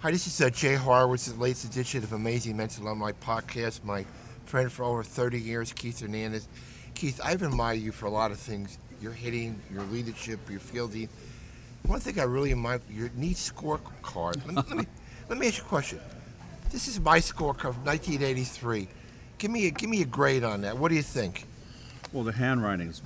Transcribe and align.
Hi, 0.00 0.12
this 0.12 0.28
is 0.28 0.40
uh, 0.40 0.48
Jay 0.48 0.76
Horwitz, 0.76 1.28
the 1.28 1.40
latest 1.40 1.64
edition 1.64 2.04
of 2.04 2.12
Amazing 2.12 2.56
Mental 2.56 2.84
Alumni 2.84 3.10
Podcast. 3.10 3.82
My 3.82 4.06
friend 4.44 4.70
for 4.70 4.84
over 4.84 5.02
30 5.02 5.40
years, 5.40 5.72
Keith 5.72 5.98
Hernandez. 5.98 6.46
Keith, 6.94 7.20
I've 7.24 7.42
admired 7.42 7.80
you 7.80 7.90
for 7.90 8.06
a 8.06 8.10
lot 8.10 8.30
of 8.30 8.38
things 8.38 8.78
your 9.02 9.10
hitting, 9.10 9.60
your 9.72 9.82
leadership, 9.82 10.38
your 10.48 10.60
fielding. 10.60 11.08
One 11.82 11.98
thing 11.98 12.20
I 12.20 12.22
really 12.22 12.52
admire 12.52 12.80
your 12.88 13.10
neat 13.16 13.38
scorecard. 13.38 14.36
Let 14.46 14.46
me, 14.46 14.54
let, 14.54 14.70
me, 14.70 14.86
let 15.30 15.36
me 15.36 15.48
ask 15.48 15.58
you 15.58 15.64
a 15.64 15.66
question. 15.66 16.00
This 16.70 16.86
is 16.86 17.00
my 17.00 17.18
scorecard 17.18 17.74
from 17.74 17.84
1983. 17.84 18.86
Give 19.38 19.50
me 19.50 19.66
a, 19.66 19.72
give 19.72 19.90
me 19.90 20.02
a 20.02 20.06
grade 20.06 20.44
on 20.44 20.60
that. 20.60 20.78
What 20.78 20.90
do 20.90 20.94
you 20.94 21.02
think? 21.02 21.44
Well, 22.12 22.22
the 22.22 22.30
handwriting's 22.30 23.02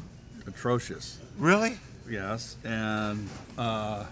atrocious. 0.47 1.19
Really? 1.39 1.79
Yes, 2.07 2.59
and 2.65 3.31
uh, 3.57 4.05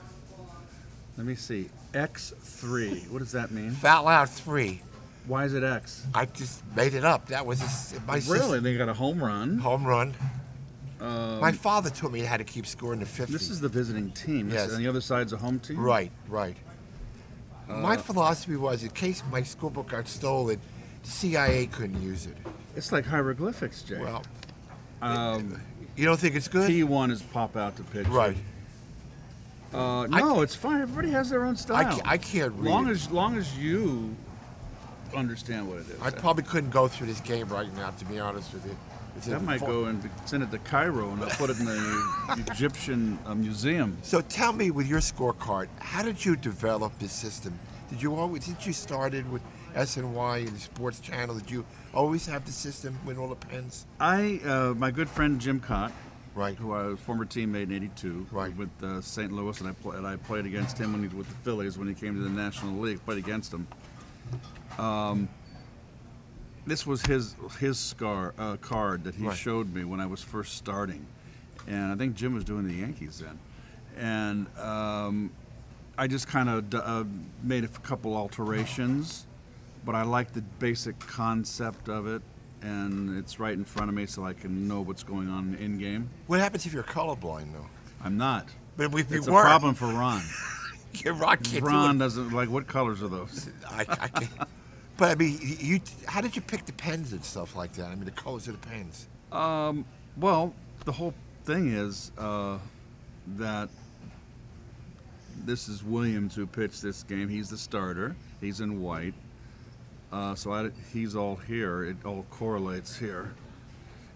let 1.20 1.26
me 1.26 1.34
see. 1.34 1.68
X3. 1.92 3.10
What 3.10 3.18
does 3.18 3.32
that 3.32 3.50
mean? 3.50 3.72
Fat 3.72 4.06
out 4.06 4.30
three. 4.30 4.80
Why 5.26 5.44
is 5.44 5.52
it 5.52 5.62
X? 5.62 6.06
I 6.14 6.24
just 6.24 6.62
made 6.74 6.94
it 6.94 7.04
up. 7.04 7.26
That 7.26 7.44
was 7.44 7.60
s 7.60 7.94
my 8.06 8.14
Really? 8.14 8.22
system. 8.38 8.62
They 8.62 8.74
got 8.78 8.88
a 8.88 8.94
home 8.94 9.22
run. 9.22 9.58
home 9.58 9.84
run. 9.84 10.14
my 10.98 11.52
father 11.52 11.90
taught 11.90 12.10
me 12.12 12.20
how 12.20 12.38
to 12.38 12.44
keep 12.44 12.66
score 12.66 12.94
in 12.94 13.00
the 13.00 13.04
50s. 13.04 13.26
This 13.32 13.50
is 13.50 13.60
the 13.60 13.68
visiting 13.68 14.10
team. 14.12 14.48
This- 14.48 14.54
Yes. 14.62 14.72
And 14.72 14.82
the 14.82 14.88
other 14.88 15.02
side's 15.02 15.34
a 15.34 15.36
home 15.36 15.58
team? 15.60 15.78
Right, 15.78 16.10
right. 16.26 16.56
my 17.68 17.98
philosophy 17.98 18.56
was 18.56 18.82
in 18.82 18.88
case 18.90 19.22
my 19.30 19.42
school 19.42 19.68
book 19.70 19.88
got 19.90 20.08
stolen, 20.08 20.58
the 21.02 21.10
CIA 21.10 21.66
couldn't 21.66 22.00
use 22.00 22.24
it. 22.24 22.36
It's 22.76 22.92
like 22.92 23.04
hieroglyphics, 23.04 23.82
Jay. 23.82 23.98
Well, 24.00 24.22
um, 25.02 25.60
you 25.96 26.06
don't 26.06 26.18
think 26.18 26.34
it's 26.34 26.48
good? 26.48 26.70
T1 26.70 27.10
is 27.10 27.20
pop 27.20 27.56
out 27.56 27.76
to 27.76 27.82
pitch. 27.82 28.06
right. 28.08 28.38
Uh, 29.72 30.06
no, 30.08 30.42
it's 30.42 30.54
fine. 30.54 30.80
Everybody 30.82 31.10
has 31.10 31.30
their 31.30 31.44
own 31.44 31.56
style. 31.56 31.76
I, 31.76 31.84
ca- 31.84 32.02
I 32.04 32.18
can't 32.18 32.52
read 32.54 32.70
long 32.70 32.88
it. 32.88 32.92
as 32.92 33.10
long 33.10 33.36
as 33.36 33.56
you 33.58 34.14
understand 35.14 35.68
what 35.68 35.78
it 35.78 35.88
is. 35.88 36.00
I 36.02 36.10
probably 36.10 36.44
couldn't 36.44 36.70
go 36.70 36.88
through 36.88 37.06
this 37.06 37.20
game 37.20 37.48
right 37.48 37.72
now, 37.76 37.90
to 37.90 38.04
be 38.04 38.18
honest 38.18 38.52
with 38.52 38.66
you. 38.66 38.76
It's 39.16 39.26
that 39.26 39.42
might 39.42 39.60
go 39.60 39.86
and 39.86 40.08
send 40.24 40.42
it 40.42 40.50
to 40.52 40.58
Cairo 40.58 41.10
and 41.10 41.22
I'll 41.22 41.30
put 41.30 41.50
it 41.50 41.58
in 41.58 41.64
the 41.64 42.44
Egyptian 42.50 43.18
uh, 43.26 43.34
museum. 43.34 43.98
So 44.02 44.20
tell 44.20 44.52
me, 44.52 44.70
with 44.70 44.86
your 44.86 45.00
scorecard, 45.00 45.68
how 45.80 46.02
did 46.02 46.24
you 46.24 46.36
develop 46.36 46.96
this 46.98 47.12
system? 47.12 47.58
Did 47.90 48.00
you 48.02 48.14
always? 48.14 48.46
Did 48.46 48.64
you 48.64 48.72
started 48.72 49.30
with 49.30 49.42
SNY 49.74 49.96
and 49.98 50.14
Y 50.14 50.44
the 50.44 50.58
Sports 50.60 51.00
Channel? 51.00 51.34
Did 51.36 51.50
you 51.50 51.64
always 51.92 52.24
have 52.26 52.44
the 52.46 52.52
system 52.52 52.96
with 53.04 53.18
all 53.18 53.28
the 53.28 53.34
pens? 53.34 53.84
I, 53.98 54.40
uh, 54.44 54.74
my 54.76 54.92
good 54.92 55.08
friend 55.08 55.40
Jim 55.40 55.60
Kaat, 55.60 55.90
Right. 56.34 56.56
who 56.56 56.72
I 56.72 56.84
was 56.84 56.94
a 56.94 56.96
former 56.96 57.24
teammate 57.26 57.64
in 57.64 57.72
'82, 57.72 58.26
Right. 58.30 58.54
with 58.56 58.70
uh, 58.82 59.00
St. 59.00 59.32
Louis, 59.32 59.58
and 59.60 59.68
I, 59.68 59.72
pl- 59.72 59.92
and 59.92 60.06
I 60.06 60.16
played 60.16 60.46
against 60.46 60.78
him 60.78 60.92
when 60.92 61.02
he 61.02 61.08
was 61.08 61.16
with 61.16 61.28
the 61.28 61.34
Phillies 61.42 61.76
when 61.76 61.88
he 61.88 61.94
came 61.94 62.14
to 62.14 62.20
the 62.22 62.28
National 62.30 62.78
League. 62.78 63.04
Played 63.04 63.18
against 63.18 63.52
him. 63.52 63.66
Um, 64.78 65.28
this 66.66 66.86
was 66.86 67.02
his 67.02 67.34
his 67.58 67.78
scar 67.78 68.34
uh, 68.38 68.56
card 68.58 69.04
that 69.04 69.14
he 69.14 69.26
Right. 69.26 69.36
showed 69.36 69.74
me 69.74 69.84
when 69.84 70.00
I 70.00 70.06
was 70.06 70.22
first 70.22 70.54
starting, 70.56 71.04
and 71.66 71.90
I 71.92 71.96
think 71.96 72.14
Jim 72.14 72.34
was 72.34 72.44
doing 72.44 72.66
the 72.66 72.74
Yankees 72.74 73.18
then, 73.20 73.38
and 73.96 74.46
um, 74.58 75.30
I 75.98 76.06
just 76.06 76.28
kind 76.28 76.48
of 76.48 76.74
uh, 76.74 77.04
made 77.42 77.64
a 77.64 77.68
couple 77.68 78.16
alterations, 78.16 79.26
but 79.84 79.94
I 79.94 80.02
like 80.02 80.32
the 80.32 80.42
basic 80.60 80.98
concept 81.00 81.88
of 81.88 82.06
it, 82.06 82.22
and 82.62 83.16
it's 83.18 83.38
right 83.40 83.54
in 83.54 83.64
front 83.64 83.88
of 83.88 83.94
me, 83.94 84.06
so 84.06 84.24
I 84.24 84.32
can 84.32 84.68
know 84.68 84.80
what's 84.82 85.02
going 85.02 85.28
on 85.28 85.54
in 85.54 85.78
game. 85.78 86.08
What 86.26 86.40
happens 86.40 86.66
if 86.66 86.72
you're 86.72 86.82
colorblind, 86.82 87.52
though? 87.52 87.66
I'm 88.02 88.16
not. 88.16 88.46
But 88.76 88.86
if 88.94 89.10
you 89.10 89.18
It's 89.18 89.26
a 89.26 89.30
problem 89.30 89.74
for 89.74 89.86
Ron. 89.86 90.22
You're 90.94 91.14
rock 91.14 91.44
can't 91.44 91.64
do 91.64 91.70
Ron 91.70 91.96
it. 91.96 91.98
doesn't 92.00 92.32
like 92.32 92.48
what 92.48 92.66
colors 92.66 93.00
are 93.00 93.08
those? 93.08 93.48
I, 93.70 93.82
I 93.88 94.08
can't. 94.08 94.30
But 94.96 95.12
I 95.12 95.14
mean, 95.14 95.38
you. 95.40 95.80
How 96.06 96.20
did 96.20 96.34
you 96.34 96.42
pick 96.42 96.66
the 96.66 96.72
pens 96.72 97.12
and 97.12 97.24
stuff 97.24 97.54
like 97.54 97.74
that? 97.74 97.86
I 97.86 97.94
mean, 97.94 98.06
the 98.06 98.10
colors 98.10 98.48
of 98.48 98.60
the 98.60 98.66
pens. 98.66 99.06
Um, 99.30 99.84
well, 100.16 100.52
the 100.84 100.92
whole 100.92 101.14
thing 101.44 101.72
is 101.72 102.10
uh, 102.18 102.58
that 103.36 103.68
this 105.44 105.68
is 105.68 105.84
Williams 105.84 106.34
who 106.34 106.46
pitched 106.46 106.82
this 106.82 107.02
game. 107.04 107.28
He's 107.28 107.50
the 107.50 107.58
starter. 107.58 108.16
He's 108.40 108.60
in 108.60 108.82
white. 108.82 109.14
Uh, 110.12 110.34
so 110.34 110.52
I, 110.52 110.70
he's 110.92 111.14
all 111.14 111.36
here. 111.36 111.84
It 111.84 111.96
all 112.04 112.26
correlates 112.30 112.96
here. 112.96 113.32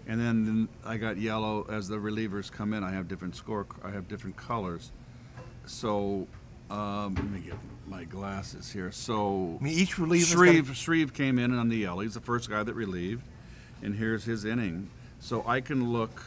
And 0.06 0.20
then 0.20 0.68
I 0.84 0.96
got 0.96 1.16
yellow 1.16 1.66
as 1.70 1.88
the 1.88 1.96
relievers 1.96 2.50
come 2.50 2.74
in. 2.74 2.84
I 2.84 2.92
have 2.92 3.08
different 3.08 3.36
score. 3.36 3.66
I 3.82 3.90
have 3.90 4.08
different 4.08 4.36
colors. 4.36 4.92
So 5.66 6.26
um, 6.70 7.14
let 7.14 7.30
me 7.30 7.40
get 7.40 7.54
my 7.86 8.04
glasses 8.04 8.70
here. 8.70 8.92
So 8.92 9.58
I 9.60 9.64
mean, 9.64 9.78
each 9.78 9.98
reliever. 9.98 10.26
Shreve, 10.26 10.76
Shreve 10.76 11.14
came 11.14 11.38
in 11.38 11.56
on 11.56 11.68
the 11.68 11.76
yellow. 11.76 12.00
He's 12.00 12.14
the 12.14 12.20
first 12.20 12.50
guy 12.50 12.62
that 12.62 12.74
relieved, 12.74 13.22
and 13.82 13.94
here's 13.94 14.24
his 14.24 14.44
inning. 14.44 14.90
So 15.20 15.44
I 15.46 15.60
can 15.60 15.92
look 15.92 16.22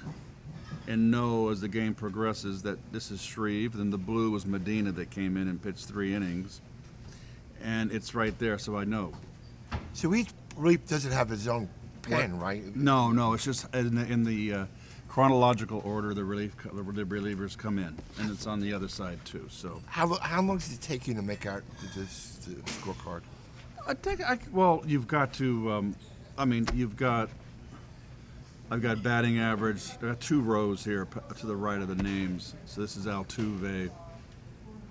and 0.88 1.12
know 1.12 1.50
as 1.50 1.62
the 1.62 1.68
game 1.68 1.94
progresses 1.94 2.64
that 2.64 2.80
this 2.92 3.12
is 3.12 3.22
Shreve. 3.22 3.78
Then 3.78 3.90
the 3.90 3.98
blue 3.98 4.32
was 4.32 4.46
Medina 4.46 4.92
that 4.94 5.10
came 5.12 5.38
in 5.38 5.48
and 5.48 5.62
pitched 5.62 5.86
three 5.86 6.16
innings, 6.16 6.62
and 7.64 7.92
it's 7.92 8.16
right 8.16 8.38
there, 8.40 8.58
so 8.58 8.78
I 8.78 8.86
know. 8.86 9.14
So 9.98 10.14
each 10.14 10.30
relief 10.56 10.88
doesn't 10.88 11.12
have 11.12 11.28
his 11.28 11.48
own 11.48 11.68
pen, 12.04 12.38
right? 12.38 12.64
No, 12.76 13.10
no, 13.12 13.34
it's 13.34 13.44
just 13.44 13.66
in 13.74 13.96
the, 13.96 14.06
in 14.06 14.24
the 14.24 14.54
uh, 14.54 14.66
chronological 15.08 15.82
order 15.84 16.14
the 16.14 16.24
relief 16.24 16.56
co- 16.56 16.70
the 16.70 17.04
relievers 17.04 17.58
come 17.58 17.80
in, 17.80 17.98
and 18.20 18.30
it's 18.30 18.46
on 18.46 18.60
the 18.60 18.74
other 18.74 18.88
side 18.90 19.18
too. 19.26 19.48
So 19.50 19.82
How, 19.88 20.06
lo- 20.06 20.20
how 20.22 20.40
long 20.44 20.60
does 20.60 20.72
it 20.72 20.82
take 20.82 21.08
you 21.08 21.16
to 21.16 21.24
make 21.24 21.48
out 21.48 21.64
this 21.96 22.36
the 22.48 22.54
scorecard? 22.74 23.22
I 23.88 23.96
think 23.96 24.22
I 24.22 24.38
well, 24.52 24.84
you've 24.86 25.08
got 25.08 25.34
to. 25.34 25.72
Um, 25.72 25.96
I 26.38 26.46
mean, 26.46 26.68
you've 26.76 26.96
got. 26.96 27.30
I've 28.70 28.84
got 28.84 29.02
batting 29.02 29.40
average. 29.40 29.82
I 30.04 30.06
got 30.10 30.20
two 30.20 30.42
rows 30.42 30.84
here 30.84 31.06
p- 31.06 31.22
to 31.40 31.48
the 31.48 31.56
right 31.56 31.82
of 31.82 31.88
the 31.88 31.96
names. 32.04 32.54
So 32.68 32.82
this 32.82 32.98
is 32.98 33.08
Altuve, 33.08 33.90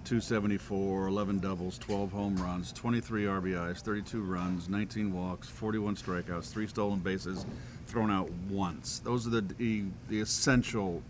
274, 0.06 1.08
11 1.08 1.40
doubles, 1.40 1.78
12 1.78 2.12
home 2.12 2.36
runs, 2.36 2.70
23 2.72 3.24
RBIs, 3.24 3.80
32 3.80 4.22
runs, 4.22 4.68
19 4.68 5.12
walks, 5.12 5.48
41 5.48 5.96
strikeouts, 5.96 6.48
three 6.48 6.68
stolen 6.68 7.00
bases, 7.00 7.44
thrown 7.88 8.08
out 8.08 8.30
once. 8.48 9.00
Those 9.00 9.26
are 9.26 9.30
the 9.30 9.40
the, 9.40 9.82
the 10.08 10.20
essential 10.20 11.02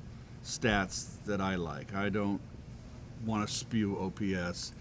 stats 0.43 1.23
that 1.27 1.43
I 1.43 1.57
like. 1.57 1.95
I 1.95 2.09
don't 2.09 2.41
want 3.27 3.47
to 3.47 3.55
spew 3.55 3.99
OPS 3.99 4.73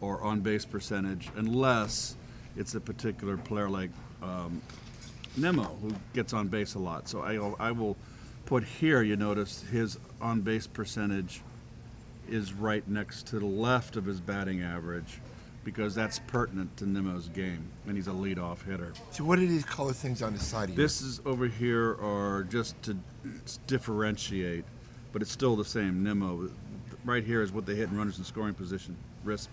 or 0.00 0.22
on 0.22 0.40
base 0.40 0.64
percentage 0.64 1.28
unless 1.36 2.16
it's 2.56 2.76
a 2.76 2.80
particular 2.80 3.36
player 3.36 3.68
like 3.68 3.90
um, 4.22 4.62
Nimmo 5.36 5.76
who 5.82 5.92
gets 6.14 6.32
on 6.32 6.48
base 6.48 6.76
a 6.76 6.78
lot. 6.78 7.10
So 7.10 7.20
I, 7.20 7.34
I 7.68 7.72
will 7.72 7.94
put 8.46 8.64
here, 8.64 9.02
you 9.02 9.16
notice 9.16 9.62
his 9.70 9.98
on 10.18 10.40
base 10.40 10.66
percentage 10.66 11.42
is 12.28 12.52
right 12.52 12.86
next 12.88 13.26
to 13.28 13.38
the 13.38 13.46
left 13.46 13.96
of 13.96 14.04
his 14.04 14.20
batting 14.20 14.62
average 14.62 15.20
because 15.64 15.94
that's 15.94 16.18
pertinent 16.20 16.74
to 16.78 16.86
Nimmo's 16.86 17.28
game 17.28 17.62
and 17.86 17.96
he's 17.96 18.06
a 18.08 18.12
leadoff 18.12 18.64
hitter. 18.64 18.92
So 19.10 19.24
what 19.24 19.38
are 19.38 19.46
these 19.46 19.64
color 19.64 19.92
things 19.92 20.22
on 20.22 20.32
the 20.32 20.40
side 20.40 20.64
of 20.64 20.70
you? 20.70 20.76
This 20.76 21.02
is 21.02 21.20
over 21.26 21.46
here 21.46 21.96
are 22.00 22.44
just 22.44 22.80
to 22.84 22.96
differentiate, 23.66 24.64
but 25.12 25.20
it's 25.20 25.30
still 25.30 25.56
the 25.56 25.64
same. 25.64 26.02
Nemo, 26.02 26.48
right 27.04 27.24
here 27.24 27.42
is 27.42 27.52
what 27.52 27.66
they 27.66 27.74
hit 27.74 27.90
in 27.90 27.98
runners 27.98 28.18
in 28.18 28.24
scoring 28.24 28.54
position. 28.54 28.96
RISP. 29.24 29.48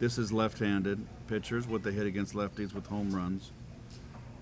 This 0.00 0.18
is 0.18 0.32
left-handed 0.32 1.04
pitchers, 1.28 1.66
what 1.66 1.82
they 1.82 1.92
hit 1.92 2.06
against 2.06 2.34
lefties 2.34 2.74
with 2.74 2.86
home 2.86 3.10
runs. 3.10 3.52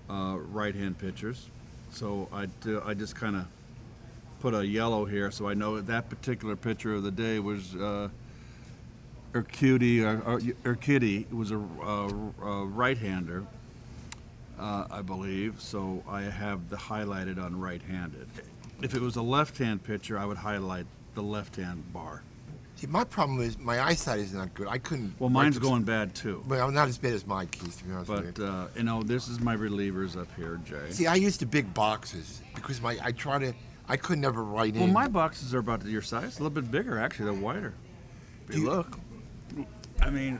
Uh, 0.09 0.37
right-hand 0.51 0.97
pitchers. 0.97 1.49
So 1.91 2.27
I, 2.33 2.47
I 2.85 2.93
just 2.93 3.15
kind 3.15 3.35
of 3.35 3.45
put 4.39 4.53
a 4.53 4.65
yellow 4.65 5.05
here, 5.05 5.31
so 5.31 5.47
I 5.47 5.53
know 5.53 5.79
that 5.81 6.09
particular 6.09 6.55
pitcher 6.55 6.93
of 6.95 7.03
the 7.03 7.11
day 7.11 7.39
was 7.39 7.75
uh, 7.75 8.09
Urquidy. 9.33 10.03
Uh, 10.03 10.39
Urquidy 10.63 11.31
was 11.31 11.51
a, 11.51 11.57
uh, 11.57 12.45
a 12.45 12.65
right-hander 12.65 13.45
uh, 14.59 14.85
I 14.91 15.01
believe. 15.01 15.59
So 15.59 16.03
I 16.07 16.21
have 16.21 16.69
the 16.69 16.75
highlighted 16.75 17.41
on 17.41 17.59
right-handed. 17.59 18.27
If 18.81 18.93
it 18.93 19.01
was 19.01 19.15
a 19.15 19.21
left-hand 19.21 19.83
pitcher, 19.83 20.17
I 20.17 20.25
would 20.25 20.37
highlight 20.37 20.85
the 21.15 21.23
left-hand 21.23 21.91
bar. 21.93 22.21
See, 22.75 22.87
my 22.87 23.03
problem 23.03 23.41
is 23.41 23.57
my 23.57 23.81
eyesight 23.81 24.19
is 24.19 24.33
not 24.33 24.53
good. 24.53 24.67
I 24.67 24.77
couldn't. 24.77 25.13
Well, 25.19 25.29
mine's 25.29 25.59
going 25.59 25.83
bad 25.83 26.15
too. 26.15 26.43
Well, 26.47 26.65
I'm 26.65 26.73
not 26.73 26.87
as 26.87 26.97
bad 26.97 27.11
as 27.11 27.27
my 27.27 27.45
keys, 27.45 27.75
to 27.77 27.83
be 27.83 27.91
honest 27.91 28.09
with 28.09 28.35
But 28.35 28.41
you. 28.41 28.47
uh, 28.47 28.67
you 28.77 28.83
know, 28.83 29.03
this 29.03 29.27
is 29.27 29.41
my 29.41 29.55
relievers 29.55 30.17
up 30.17 30.29
here, 30.37 30.61
Jay. 30.65 30.89
See, 30.91 31.05
I 31.05 31.15
used 31.15 31.41
the 31.41 31.45
big 31.45 31.73
boxes 31.73 32.41
because 32.55 32.81
my 32.81 32.97
I 33.03 33.11
try 33.11 33.37
to. 33.39 33.53
I 33.89 33.97
could 33.97 34.19
never 34.19 34.43
write 34.43 34.75
Well, 34.75 34.83
in. 34.83 34.93
Well, 34.93 35.03
my 35.03 35.07
boxes 35.07 35.53
are 35.53 35.59
about 35.59 35.83
your 35.85 36.01
size, 36.03 36.39
a 36.39 36.43
little 36.43 36.61
bit 36.61 36.71
bigger 36.71 36.99
actually. 36.99 37.25
They're 37.25 37.33
wider. 37.41 37.73
You- 38.51 38.65
look, 38.65 38.99
I 40.01 40.09
mean, 40.09 40.39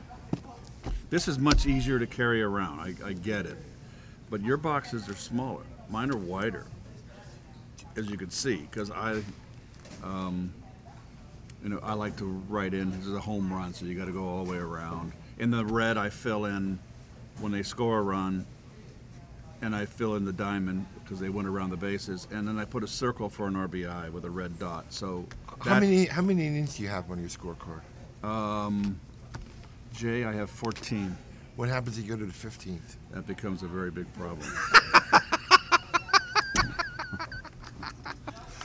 this 1.10 1.28
is 1.28 1.38
much 1.38 1.66
easier 1.66 1.98
to 1.98 2.06
carry 2.06 2.42
around. 2.42 2.80
I, 2.80 2.94
I 3.08 3.12
get 3.12 3.46
it, 3.46 3.58
but 4.30 4.40
your 4.42 4.56
boxes 4.56 5.08
are 5.08 5.14
smaller. 5.14 5.62
Mine 5.90 6.10
are 6.12 6.16
wider, 6.16 6.66
as 7.96 8.08
you 8.08 8.16
can 8.16 8.30
see, 8.30 8.56
because 8.70 8.90
I, 8.90 9.22
um, 10.04 10.52
You 11.62 11.68
know, 11.68 11.80
I 11.82 11.92
like 11.92 12.16
to 12.16 12.24
write 12.48 12.72
in 12.72 12.90
this 12.90 13.06
is 13.06 13.12
a 13.14 13.20
home 13.20 13.52
run, 13.52 13.74
so 13.74 13.84
you 13.84 13.94
got 13.94 14.06
to 14.06 14.12
go 14.12 14.24
all 14.26 14.44
the 14.46 14.50
way 14.50 14.56
around. 14.56 15.12
In 15.38 15.50
the 15.50 15.62
red, 15.62 15.98
I 15.98 16.08
fill 16.08 16.46
in 16.46 16.78
when 17.38 17.52
they 17.52 17.62
score 17.62 17.98
a 17.98 18.02
run, 18.02 18.46
and 19.62 19.74
I 19.74 19.84
fill 19.86 20.16
in 20.16 20.24
the 20.24 20.32
diamond 20.32 20.86
because 21.02 21.20
they 21.20 21.28
went 21.28 21.46
around 21.48 21.70
the 21.70 21.76
bases, 21.76 22.26
and 22.30 22.46
then 22.46 22.58
I 22.58 22.64
put 22.64 22.82
a 22.82 22.88
circle 22.88 23.28
for 23.28 23.46
an 23.46 23.54
RBI 23.54 24.10
with 24.10 24.24
a 24.24 24.30
red 24.30 24.58
dot. 24.58 24.86
So 24.90 25.26
How 25.60 25.78
many 25.80 26.06
how 26.06 26.22
many 26.22 26.46
innings 26.46 26.76
do 26.76 26.82
you 26.82 26.88
have 26.88 27.10
on 27.10 27.18
your 27.20 27.28
scorecard? 27.28 27.82
Jay, 29.94 30.24
I 30.24 30.32
have 30.32 30.48
14. 30.50 31.16
What 31.56 31.68
happens 31.68 31.98
if 31.98 32.04
you 32.04 32.10
go 32.10 32.16
to 32.18 32.24
the 32.26 32.32
fifteenth? 32.32 32.96
That 33.12 33.26
becomes 33.26 33.62
a 33.62 33.66
very 33.66 33.90
big 33.90 34.10
problem. 34.14 34.48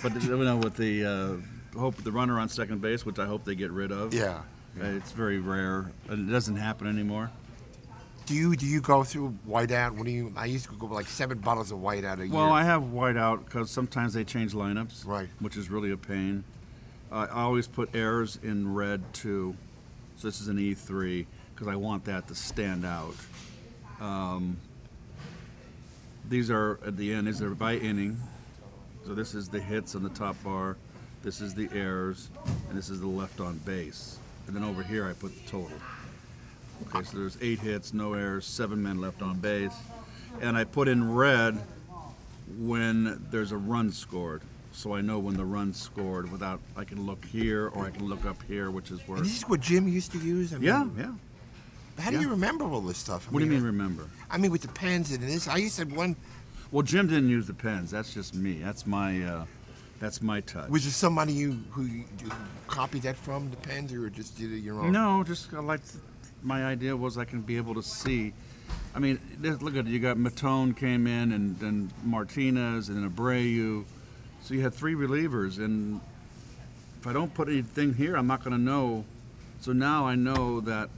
but 0.01 0.21
you 0.23 0.37
know, 0.37 0.57
with 0.57 0.75
the 0.77 1.03
uh, 1.05 1.79
hope 1.79 1.95
the 2.03 2.11
runner 2.11 2.39
on 2.39 2.47
second 2.47 2.81
base, 2.81 3.05
which 3.05 3.19
I 3.19 3.25
hope 3.25 3.43
they 3.43 3.55
get 3.55 3.71
rid 3.71 3.91
of. 3.91 4.13
Yeah. 4.13 4.41
uh, 4.79 4.85
it's 4.85 5.11
very 5.11 5.39
rare. 5.39 5.91
It 6.09 6.29
doesn't 6.29 6.55
happen 6.55 6.87
anymore. 6.87 7.31
Do 8.25 8.33
you 8.33 8.55
do 8.55 8.65
you 8.65 8.81
go 8.81 9.03
through 9.03 9.35
whiteout? 9.47 9.91
What 9.91 10.05
do 10.05 10.11
you? 10.11 10.33
I 10.35 10.45
used 10.45 10.65
to 10.65 10.75
go 10.75 10.87
like 10.87 11.07
seven 11.07 11.37
bottles 11.37 11.71
of 11.71 11.79
whiteout 11.79 12.19
a 12.19 12.27
year. 12.27 12.35
Well, 12.35 12.51
I 12.51 12.63
have 12.63 12.81
whiteout 12.81 13.45
because 13.45 13.69
sometimes 13.69 14.13
they 14.13 14.23
change 14.23 14.53
lineups, 14.53 15.05
Right. 15.05 15.29
Which 15.39 15.57
is 15.57 15.69
really 15.69 15.91
a 15.91 15.97
pain. 15.97 16.43
I 17.11 17.25
I 17.25 17.41
always 17.43 17.67
put 17.67 17.93
errors 17.93 18.39
in 18.41 18.73
red 18.73 19.01
too, 19.13 19.55
so 20.17 20.27
this 20.27 20.41
is 20.41 20.47
an 20.47 20.57
E3 20.57 21.25
because 21.53 21.67
I 21.67 21.75
want 21.75 22.05
that 22.05 22.27
to 22.29 22.35
stand 22.35 22.83
out. 22.85 23.15
Um, 23.99 24.57
these 26.27 26.49
are 26.49 26.79
at 26.85 26.97
the 26.97 27.13
end. 27.13 27.27
These 27.27 27.41
are 27.41 27.53
by 27.53 27.75
inning. 27.75 28.19
So 29.05 29.13
this 29.13 29.35
is 29.35 29.49
the 29.49 29.59
hits 29.59 29.93
on 29.93 30.01
the 30.01 30.09
top 30.09 30.35
bar, 30.43 30.77
this 31.21 31.39
is 31.39 31.53
the 31.53 31.69
errors, 31.71 32.31
and 32.69 32.75
this 32.77 32.89
is 32.89 32.99
the 33.01 33.07
left 33.07 33.39
on 33.39 33.59
base. 33.59 34.17
And 34.47 34.55
then 34.55 34.63
over 34.63 34.81
here 34.81 35.07
I 35.07 35.13
put 35.13 35.31
the 35.35 35.47
total. 35.47 35.77
Okay, 36.87 37.03
so 37.03 37.17
there's 37.17 37.37
eight 37.41 37.59
hits, 37.59 37.93
no 37.93 38.13
errors, 38.13 38.45
seven 38.45 38.81
men 38.81 38.99
left 38.99 39.21
on 39.21 39.39
base. 39.39 39.75
And 40.41 40.57
I 40.57 40.63
put 40.63 40.87
in 40.87 41.13
red 41.13 41.57
when 42.57 43.25
there's 43.31 43.51
a 43.51 43.57
run 43.57 43.91
scored. 43.91 44.41
So 44.71 44.93
I 44.93 45.01
know 45.01 45.19
when 45.19 45.37
the 45.37 45.45
run 45.45 45.73
scored 45.73 46.29
without, 46.31 46.59
I 46.75 46.83
can 46.83 47.05
look 47.05 47.23
here 47.23 47.67
or 47.69 47.85
I 47.85 47.89
can 47.91 48.05
look 48.07 48.25
up 48.25 48.41
here, 48.43 48.71
which 48.71 48.91
is 48.91 48.99
where. 49.07 49.17
And 49.17 49.25
this 49.25 49.37
is 49.37 49.47
what 49.47 49.61
Jim 49.61 49.87
used 49.87 50.11
to 50.11 50.19
use. 50.19 50.53
I 50.53 50.57
mean, 50.57 50.65
Yeah, 50.65 50.87
yeah. 50.97 51.13
How 51.97 52.11
do 52.11 52.19
you 52.19 52.29
remember 52.29 52.65
all 52.65 52.81
this 52.81 52.97
stuff? 52.97 53.25
I 53.29 53.31
What 53.31 53.39
do 53.39 53.45
you 53.45 53.51
mean 53.51 53.63
remember? 53.63 54.09
I 54.29 54.37
mean, 54.37 54.51
with 54.51 54.61
the 54.61 54.67
pens 54.67 55.11
and 55.11 55.23
this, 55.23 55.47
I 55.47 55.57
used 55.57 55.79
to 55.79 55.85
one. 55.85 56.17
Well, 56.71 56.83
Jim 56.83 57.07
didn't 57.07 57.29
use 57.29 57.47
the 57.47 57.53
pens. 57.53 57.89
That's 57.89 58.13
just 58.13 58.35
me. 58.35 58.59
That's 58.61 58.85
my, 58.85 59.23
uh, 59.23 59.45
that's 60.01 60.21
my 60.21 60.41
touch. 60.41 60.69
Was 60.69 60.83
there 60.83 60.91
somebody 60.91 61.31
you 61.31 61.57
who 61.71 61.83
you, 61.83 62.03
you 62.21 62.29
copied 62.67 63.03
that 63.03 63.15
from 63.15 63.49
the 63.49 63.55
pens, 63.57 63.93
or 63.93 64.09
just 64.09 64.37
did 64.37 64.51
it 64.51 64.57
your 64.57 64.81
own? 64.81 64.91
No, 64.91 65.23
just 65.23 65.53
I 65.53 65.59
like 65.61 65.79
my 66.45 66.63
idea 66.63 66.95
was 66.95 67.17
I 67.17 67.25
can 67.25 67.41
be 67.41 67.57
able 67.57 67.73
to 67.73 67.83
see. 67.83 68.33
I 68.93 68.99
mean, 68.99 69.19
look 69.41 69.75
at 69.75 69.87
it. 69.87 69.87
You 69.87 69.99
got 69.99 70.17
Maton 70.17 70.77
came 70.77 71.07
in, 71.07 71.31
and 71.31 71.59
then 71.59 71.91
Martinez, 72.03 72.87
and 72.87 72.97
then 72.97 73.09
Abreu. 73.09 73.83
So 74.43 74.53
you 74.53 74.61
had 74.61 74.73
three 74.73 74.93
relievers, 74.93 75.57
and 75.57 75.99
if 77.01 77.07
I 77.07 77.13
don't 77.13 77.33
put 77.33 77.49
anything 77.49 77.93
here, 77.95 78.15
I'm 78.15 78.27
not 78.27 78.43
going 78.43 78.55
to 78.55 78.61
know. 78.61 79.03
So 79.59 79.73
now 79.73 80.05
I 80.05 80.15
know 80.15 80.61
that 80.61 80.89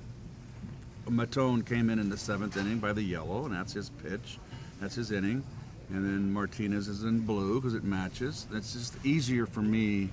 Maton 1.08 1.66
came 1.66 1.90
in 1.90 1.98
in 1.98 2.10
the 2.10 2.18
seventh 2.18 2.58
inning 2.58 2.80
by 2.80 2.92
the 2.92 3.02
yellow, 3.02 3.46
and 3.46 3.54
that's 3.54 3.74
his 3.74 3.90
pitch. 3.90 4.38
That's 4.82 4.96
his 4.96 5.12
inning. 5.12 5.44
And 5.90 6.04
then 6.04 6.34
Martinez 6.34 6.90
is 6.90 7.04
in 7.04 7.22
blue 7.22 7.62
because 7.62 7.74
it 7.74 7.86
matches. 7.86 8.46
It's 8.52 8.74
just 8.74 9.06
easier 9.06 9.46
for 9.46 9.62
me 9.62 10.10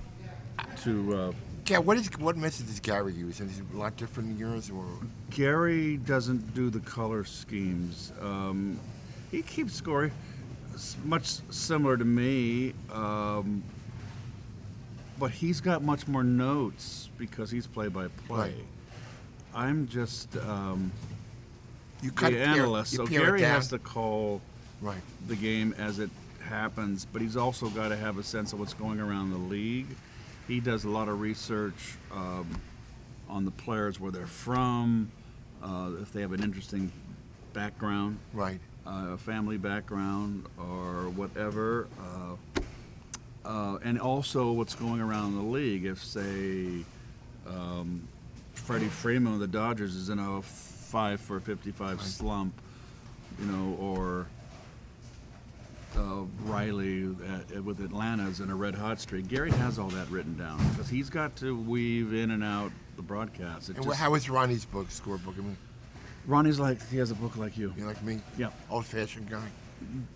to. 0.84 1.14
Uh, 1.14 1.32
Yeah. 1.66 1.78
What 1.78 1.96
is 1.96 2.06
what 2.18 2.36
method 2.36 2.66
does 2.66 2.80
Gary 2.80 3.12
use? 3.14 3.40
And 3.40 3.50
is 3.50 3.58
it 3.58 3.64
a 3.74 3.76
lot 3.76 3.96
different 3.96 4.30
than 4.30 4.38
yours, 4.38 4.70
or 4.70 4.84
Gary 5.30 5.96
doesn't 5.98 6.54
do 6.54 6.70
the 6.70 6.80
color 6.80 7.24
schemes. 7.24 8.12
Um, 8.20 8.78
he 9.30 9.42
keeps 9.42 9.74
scoring 9.74 10.12
s- 10.74 10.96
much 11.04 11.38
similar 11.50 11.96
to 11.96 12.04
me, 12.04 12.74
um, 12.92 13.62
but 15.18 15.30
he's 15.30 15.60
got 15.60 15.82
much 15.82 16.06
more 16.06 16.22
notes 16.24 17.08
because 17.18 17.50
he's 17.50 17.66
play 17.66 17.88
by 17.88 18.08
play. 18.28 18.38
Right. 18.50 18.54
I'm 19.54 19.86
just 19.88 20.36
um, 20.36 20.90
you 22.02 22.10
the 22.10 22.38
analyst, 22.38 22.92
you 22.92 22.98
so 22.98 23.06
Gary 23.06 23.40
has 23.42 23.68
to 23.68 23.78
call 23.78 24.40
Right. 24.82 24.98
the 25.28 25.36
game 25.36 25.74
as 25.78 25.98
it 25.98 26.10
happens, 26.40 27.06
but 27.10 27.22
he's 27.22 27.36
also 27.36 27.68
got 27.70 27.88
to 27.88 27.96
have 27.96 28.18
a 28.18 28.22
sense 28.22 28.52
of 28.52 28.58
what's 28.60 28.74
going 28.74 29.00
around 29.00 29.30
the 29.30 29.38
league. 29.38 29.86
He 30.48 30.60
does 30.60 30.84
a 30.84 30.88
lot 30.90 31.08
of 31.08 31.20
research 31.20 31.96
um, 32.12 32.46
on 33.28 33.44
the 33.44 33.50
players, 33.50 33.98
where 33.98 34.12
they're 34.12 34.26
from, 34.26 35.10
uh, 35.62 35.90
if 36.02 36.12
they 36.12 36.20
have 36.20 36.32
an 36.32 36.42
interesting 36.42 36.92
background, 37.54 38.18
Right. 38.34 38.60
uh, 38.86 39.16
family 39.16 39.56
background, 39.56 40.44
or 40.58 41.08
whatever. 41.10 41.88
Uh, 41.98 42.60
uh, 43.48 43.78
and 43.84 43.98
also 44.00 44.52
what's 44.52 44.74
going 44.74 45.00
around 45.00 45.32
in 45.32 45.36
the 45.36 45.44
league. 45.50 45.84
If, 45.84 46.02
say, 46.02 46.84
um, 47.46 48.06
Freddie 48.54 48.88
Freeman 48.88 49.34
of 49.34 49.40
the 49.40 49.46
Dodgers 49.46 49.94
is 49.96 50.08
in 50.10 50.18
a 50.18 50.42
five 50.42 51.20
for 51.20 51.40
55 51.40 52.00
slump, 52.02 52.54
you 53.38 53.46
know, 53.46 53.76
or 53.80 54.26
uh, 55.96 56.22
Riley 56.44 57.08
at, 57.28 57.64
with 57.64 57.80
Atlanta's 57.80 58.40
in 58.40 58.50
a 58.50 58.54
red 58.54 58.74
hot 58.74 59.00
streak. 59.00 59.28
Gary 59.28 59.50
has 59.52 59.78
all 59.78 59.88
that 59.88 60.08
written 60.10 60.36
down 60.36 60.58
because 60.70 60.88
he's 60.88 61.10
got 61.10 61.36
to 61.36 61.56
weave 61.56 62.12
in 62.14 62.30
and 62.32 62.42
out 62.44 62.72
the 62.96 63.02
broadcast. 63.02 63.70
It 63.70 63.76
And 63.76 63.84
just- 63.84 63.98
how 63.98 64.14
is 64.14 64.28
Ronnie's 64.30 64.64
book, 64.64 64.88
scorebook? 64.88 65.38
I 65.38 65.42
mean, 65.42 65.56
Ronnie's 66.26 66.58
like 66.58 66.86
he 66.88 66.96
has 66.98 67.10
a 67.10 67.14
book 67.14 67.36
like 67.36 67.56
you. 67.58 67.72
you 67.76 67.84
like 67.84 68.02
me? 68.02 68.20
Yeah. 68.38 68.48
Old-fashioned 68.70 69.28
guy. 69.28 69.46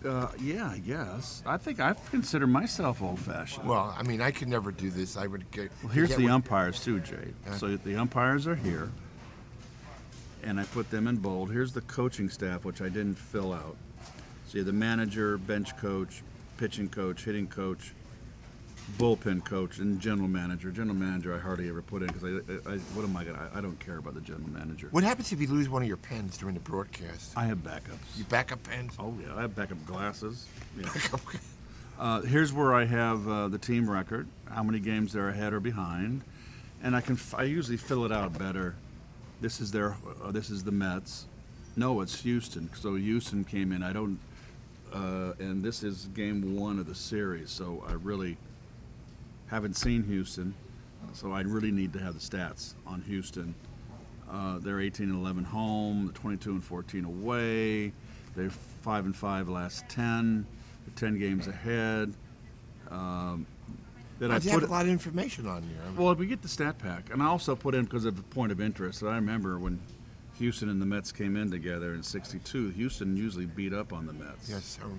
Uh, 0.03 0.27
yeah, 0.41 0.67
I 0.69 0.79
guess. 0.79 1.43
I 1.45 1.57
think 1.57 1.79
I 1.79 1.93
consider 2.09 2.47
myself 2.47 3.01
old-fashioned. 3.03 3.67
Well, 3.67 3.93
I 3.95 4.01
mean, 4.03 4.19
I 4.19 4.31
could 4.31 4.47
never 4.47 4.71
do 4.71 4.89
this. 4.89 5.15
I 5.17 5.27
would 5.27 5.49
get. 5.51 5.71
Well, 5.83 5.91
here's 5.91 6.15
the 6.15 6.29
umpires 6.29 6.83
too, 6.83 6.99
Jay. 7.01 7.33
Yeah. 7.45 7.55
So 7.57 7.75
the 7.77 7.95
umpires 7.95 8.47
are 8.47 8.55
here, 8.55 8.89
and 10.41 10.59
I 10.59 10.63
put 10.63 10.89
them 10.89 11.07
in 11.07 11.17
bold. 11.17 11.51
Here's 11.51 11.73
the 11.73 11.81
coaching 11.81 12.29
staff, 12.29 12.65
which 12.65 12.81
I 12.81 12.89
didn't 12.89 13.15
fill 13.15 13.53
out. 13.53 13.75
So 14.49 14.57
you 14.57 14.61
have 14.61 14.65
the 14.65 14.73
manager, 14.73 15.37
bench 15.37 15.77
coach, 15.77 16.23
pitching 16.57 16.89
coach, 16.89 17.23
hitting 17.23 17.45
coach, 17.45 17.93
bullpen 18.97 19.45
coach, 19.45 19.77
and 19.77 19.99
general 20.01 20.27
manager. 20.27 20.71
General 20.71 20.95
manager, 20.95 21.35
I 21.35 21.37
hardly 21.37 21.69
ever 21.69 21.83
put 21.83 22.01
in 22.01 22.07
because 22.07 22.23
I, 22.23 22.27
I, 22.27 22.73
I, 22.73 22.77
what 22.95 23.05
am 23.05 23.15
I 23.15 23.25
gonna? 23.25 23.47
I, 23.53 23.59
I 23.59 23.61
don't 23.61 23.79
care 23.79 23.97
about 23.97 24.15
the 24.15 24.21
general 24.21 24.49
manager. 24.49 24.87
What 24.89 25.03
happens 25.03 25.31
if 25.31 25.39
you 25.39 25.45
lose 25.45 25.69
one 25.69 25.83
of 25.83 25.87
your 25.87 25.97
pens 25.97 26.35
during 26.35 26.55
the 26.55 26.61
broadcast? 26.61 27.37
I 27.37 27.45
have 27.45 27.59
backups. 27.59 28.17
You 28.17 28.23
backup 28.23 28.63
pens? 28.63 28.95
Oh 28.97 29.13
yeah, 29.23 29.35
I 29.35 29.41
have 29.41 29.55
backup 29.55 29.85
glasses. 29.85 30.47
Yeah. 30.79 30.89
Uh, 31.99 32.21
here's 32.21 32.53
where 32.53 32.73
I 32.73 32.85
have 32.85 33.27
uh, 33.27 33.49
the 33.49 33.57
team 33.57 33.89
record, 33.89 34.25
how 34.49 34.63
many 34.63 34.79
games 34.79 35.11
they're 35.11 35.27
ahead 35.27 35.51
or 35.51 35.59
behind, 35.59 36.21
and 36.81 36.95
I 36.95 37.01
can 37.01 37.15
f- 37.15 37.35
I 37.37 37.43
usually 37.43 37.75
fill 37.75 38.05
it 38.05 38.11
out 38.13 38.39
better. 38.39 38.75
This 39.41 39.59
is 39.59 39.69
their 39.69 39.97
uh, 40.23 40.31
this 40.31 40.49
is 40.49 40.63
the 40.63 40.71
Mets. 40.71 41.25
No, 41.75 41.99
it's 41.99 42.21
Houston. 42.21 42.69
So 42.73 42.95
Houston 42.95 43.43
came 43.43 43.73
in. 43.73 43.83
I 43.83 43.91
don't, 43.93 44.17
uh, 44.93 45.33
and 45.39 45.63
this 45.63 45.83
is 45.83 46.09
game 46.13 46.55
one 46.57 46.79
of 46.79 46.87
the 46.87 46.95
series. 46.95 47.49
So 47.49 47.83
I 47.87 47.93
really 47.93 48.37
haven't 49.47 49.75
seen 49.75 50.03
Houston. 50.03 50.53
So 51.13 51.31
I 51.31 51.41
really 51.41 51.71
need 51.71 51.93
to 51.93 51.99
have 51.99 52.13
the 52.13 52.19
stats 52.19 52.73
on 52.85 53.01
Houston. 53.03 53.55
Uh, 54.29 54.59
they're 54.59 54.79
18 54.79 55.09
and 55.09 55.19
11 55.19 55.43
home, 55.43 56.11
22 56.13 56.51
and 56.51 56.63
14 56.63 57.05
away. 57.05 57.91
They're 58.35 58.51
five 58.81 59.05
and 59.05 59.15
five 59.15 59.49
last 59.49 59.87
10. 59.89 60.45
They're 60.85 61.09
10 61.09 61.19
games 61.19 61.47
ahead. 61.47 62.13
Um, 62.91 63.45
then 64.19 64.31
I 64.31 64.35
you 64.35 64.51
put 64.51 64.61
have 64.61 64.69
a 64.69 64.71
lot 64.71 64.81
of 64.83 64.89
information 64.89 65.47
on 65.47 65.63
here. 65.63 65.77
I 65.83 65.89
mean, 65.89 65.97
well, 65.97 66.13
we 66.13 66.27
get 66.27 66.41
the 66.41 66.47
stat 66.47 66.77
pack, 66.77 67.09
and 67.11 67.23
I 67.23 67.27
also 67.27 67.55
put 67.55 67.73
in 67.73 67.85
because 67.85 68.05
of 68.05 68.17
the 68.17 68.21
point 68.23 68.51
of 68.51 68.59
interest. 68.59 68.99
That 68.99 69.07
I 69.07 69.15
remember 69.15 69.57
when 69.57 69.79
Houston 70.39 70.69
and 70.69 70.81
the 70.81 70.85
Mets 70.85 71.11
came 71.11 71.35
in 71.35 71.51
together 71.51 71.93
in 71.93 72.01
'62. 72.03 72.69
Houston 72.69 73.15
usually 73.15 73.45
beat 73.45 73.73
up 73.73 73.93
on 73.93 74.05
the 74.05 74.13
Mets. 74.13 74.49
yes. 74.49 74.79
So, 74.81 74.89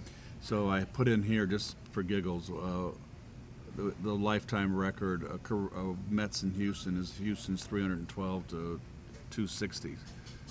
So 0.43 0.71
I 0.71 0.85
put 0.85 1.09
in 1.09 1.23
here 1.23 1.47
just 1.47 1.77
for 1.93 2.03
giggles. 2.03 2.51
Uh, 2.51 2.91
the, 3.77 3.95
the 4.03 4.13
lifetime 4.15 4.77
record 4.77 5.25
uh, 5.25 5.55
of 5.55 5.97
Mets 6.11 6.43
in 6.43 6.53
Houston 6.53 6.99
is 6.99 7.13
Houston's 7.19 7.65
312 7.65 8.47
to 8.49 8.81
260. 9.31 9.97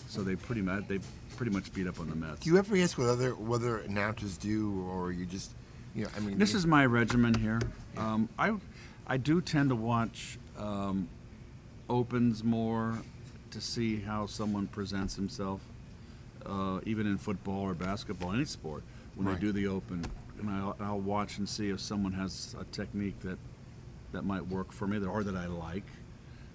So 0.08 0.24
they 0.24 0.36
pretty 0.36 0.62
much 0.62 0.88
they 0.88 1.00
pretty 1.38 1.52
much 1.52 1.72
beat 1.74 1.88
up 1.88 2.00
on 2.00 2.10
the 2.10 2.16
Mets. 2.16 2.40
do 2.40 2.50
you 2.50 2.58
ever 2.58 2.76
ask 2.78 2.98
what 2.98 3.08
other 3.08 3.32
whether 3.36 3.78
announcers 3.80 4.38
do, 4.38 4.86
or 4.90 5.12
you 5.12 5.26
just, 5.26 5.52
you 5.94 6.04
know, 6.04 6.10
I 6.18 6.20
mean, 6.22 6.38
This 6.40 6.54
is 6.56 6.66
my 6.66 6.86
regimen 6.86 7.34
here. 7.36 7.60
Um, 7.98 8.28
I, 8.38 8.56
I 9.08 9.18
do 9.18 9.40
tend 9.42 9.70
to 9.70 9.76
watch 9.76 10.40
um, 10.58 11.08
opens 11.90 12.44
more 12.44 12.98
to 13.52 13.62
see 13.62 14.00
how 14.00 14.26
someone 14.26 14.68
presents 14.68 15.16
himself, 15.16 15.62
uh, 16.46 16.80
even 16.86 17.08
in 17.08 17.18
football 17.18 17.62
or 17.62 17.74
basketball, 17.74 18.32
any 18.34 18.46
sport. 18.46 18.84
When 19.16 19.28
Right. 19.28 19.36
they 19.36 19.42
do 19.48 19.52
the 19.52 19.68
open, 19.68 20.06
and 20.40 20.50
I'll, 20.50 20.76
I'll 20.80 21.00
watch 21.00 21.38
and 21.40 21.50
see 21.50 21.70
if 21.70 21.80
someone 21.82 22.14
has 22.14 22.56
a 22.60 22.64
technique 22.66 23.20
that 23.22 23.38
that 24.12 24.24
might 24.26 24.48
work 24.48 24.72
for 24.72 24.88
me 24.88 24.98
or 25.06 25.24
that 25.24 25.36
I 25.36 25.46
like. 25.48 25.84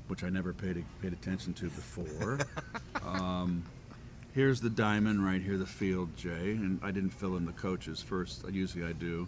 which 0.08 0.22
I 0.22 0.28
never 0.28 0.52
paid 0.52 0.84
paid 1.00 1.12
attention 1.14 1.54
to 1.54 1.64
before. 1.70 2.38
um, 3.02 3.64
here's 4.34 4.60
the 4.60 4.68
diamond 4.68 5.24
right 5.24 5.40
here, 5.40 5.56
the 5.56 5.64
field, 5.66 6.14
Jay, 6.16 6.50
and 6.52 6.78
I 6.82 6.90
didn't 6.90 7.10
fill 7.10 7.36
in 7.36 7.46
the 7.46 7.52
coaches 7.52 8.02
first. 8.02 8.44
Usually 8.50 8.84
I 8.84 8.92
do. 8.92 9.26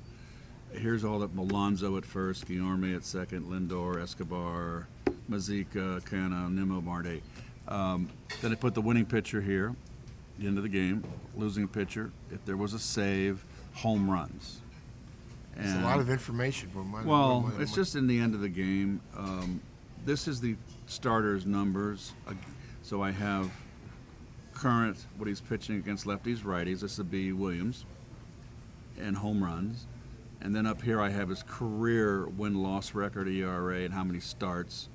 Here's 0.73 1.02
all 1.04 1.20
that 1.20 1.35
Malonzo 1.35 1.96
at 1.96 2.04
first, 2.04 2.46
Guillorme 2.46 2.94
at 2.94 3.04
second, 3.06 3.46
Lindor, 3.46 4.02
Escobar, 4.02 4.87
Mazeika, 5.30 6.02
Canha, 6.04 6.50
Nimmo, 6.52 6.80
Marte. 6.82 7.23
Um, 7.68 8.08
then 8.42 8.52
I 8.52 8.54
put 8.54 8.75
the 8.75 8.80
winning 8.80 9.06
pitcher 9.06 9.40
here, 9.40 9.75
the 10.38 10.46
end 10.46 10.56
of 10.56 10.62
the 10.62 10.68
game, 10.68 11.04
losing 11.37 11.66
pitcher. 11.68 12.12
If 12.30 12.44
there 12.44 12.56
was 12.56 12.73
a 12.75 12.78
save, 12.78 13.44
home 13.75 14.11
runs. 14.11 14.61
It's 15.58 15.73
a 15.75 15.80
lot 15.80 15.99
of 16.00 16.11
information. 16.11 16.70
But 16.75 16.85
my, 16.85 17.02
Well, 17.02 17.40
my- 17.40 17.52
my- 17.54 17.62
it's 17.62 17.75
just 17.75 17.96
in 17.96 18.06
the 18.06 18.18
end 18.20 18.35
of 18.35 18.40
the 18.40 18.49
game. 18.49 19.00
Um, 19.16 19.61
this 20.04 20.28
is 20.28 20.40
the 20.40 20.56
starters' 20.87 21.46
numbers. 21.46 22.12
So 22.82 23.02
I 23.02 23.11
have 23.11 23.50
current 24.52 25.06
what 25.16 25.28
he's 25.28 25.40
pitching 25.40 25.76
against 25.76 26.04
lefties, 26.06 26.40
righties. 26.40 26.80
This 26.80 26.99
would 26.99 27.11
be 27.11 27.32
Williams, 27.32 27.85
and 28.99 29.16
home 29.16 29.42
runs. 29.42 29.87
And 30.42 30.54
then 30.54 30.66
up 30.66 30.82
here 30.82 31.00
I 31.00 31.08
have 31.08 31.28
his 31.30 31.42
career 31.42 32.26
win-loss 32.28 32.94
record, 32.94 33.26
ERA, 33.26 33.80
and 33.80 33.92
how 33.94 34.04
many 34.04 34.20
starts 34.20 34.88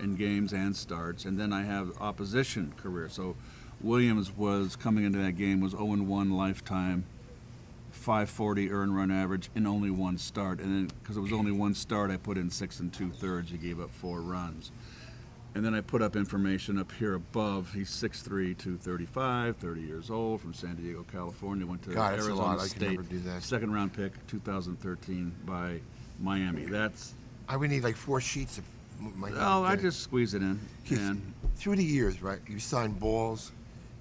in 0.00 0.16
games 0.16 0.52
and 0.52 0.74
starts. 0.74 1.24
And 1.24 1.38
then 1.38 1.52
I 1.52 1.62
have 1.62 2.00
opposition 2.00 2.72
career. 2.76 3.08
So 3.08 3.36
Williams 3.80 4.34
was 4.36 4.76
coming 4.76 5.04
into 5.04 5.18
that 5.18 5.32
game 5.32 5.60
was 5.60 5.74
0-1 5.74 6.32
lifetime. 6.32 7.04
540 7.92 8.70
earned 8.70 8.96
run 8.96 9.10
average 9.10 9.50
in 9.54 9.66
only 9.66 9.90
one 9.90 10.18
start. 10.18 10.60
And 10.60 10.72
then, 10.74 10.90
because 11.02 11.16
it 11.16 11.20
was 11.20 11.32
only 11.32 11.50
one 11.50 11.74
start, 11.74 12.10
I 12.10 12.16
put 12.18 12.36
in 12.36 12.50
six 12.50 12.78
and 12.78 12.92
two 12.92 13.10
thirds. 13.10 13.50
He 13.50 13.56
gave 13.56 13.80
up 13.80 13.90
four 13.90 14.20
runs. 14.20 14.70
And 15.54 15.64
then 15.64 15.74
I 15.74 15.80
put 15.80 16.02
up 16.02 16.16
information 16.16 16.78
up 16.78 16.92
here 16.92 17.14
above. 17.14 17.72
He's 17.72 17.88
6'3", 17.88 18.58
235, 18.58 19.56
30 19.56 19.80
years 19.80 20.10
old, 20.10 20.42
from 20.42 20.52
San 20.52 20.74
Diego, 20.76 21.06
California. 21.10 21.66
Went 21.66 21.82
to 21.84 21.94
God, 21.94 22.12
Arizona 22.12 22.60
State. 22.60 22.90
never 22.90 23.02
do 23.02 23.18
that. 23.20 23.42
Second 23.42 23.72
round 23.72 23.94
pick, 23.94 24.12
2013 24.26 25.34
by 25.46 25.80
Miami. 26.20 26.66
That's 26.66 27.14
I 27.48 27.56
would 27.56 27.70
need 27.70 27.84
like 27.84 27.96
four 27.96 28.20
sheets 28.20 28.58
of. 28.58 28.64
M- 29.00 29.12
My 29.16 29.30
oh, 29.34 29.62
I 29.64 29.76
just 29.76 30.00
squeeze 30.00 30.34
it 30.34 30.42
in. 30.42 30.58
And 30.90 31.32
through 31.56 31.76
the 31.76 31.84
years, 31.84 32.22
right? 32.22 32.38
You 32.48 32.58
signed 32.58 32.98
balls, 33.00 33.52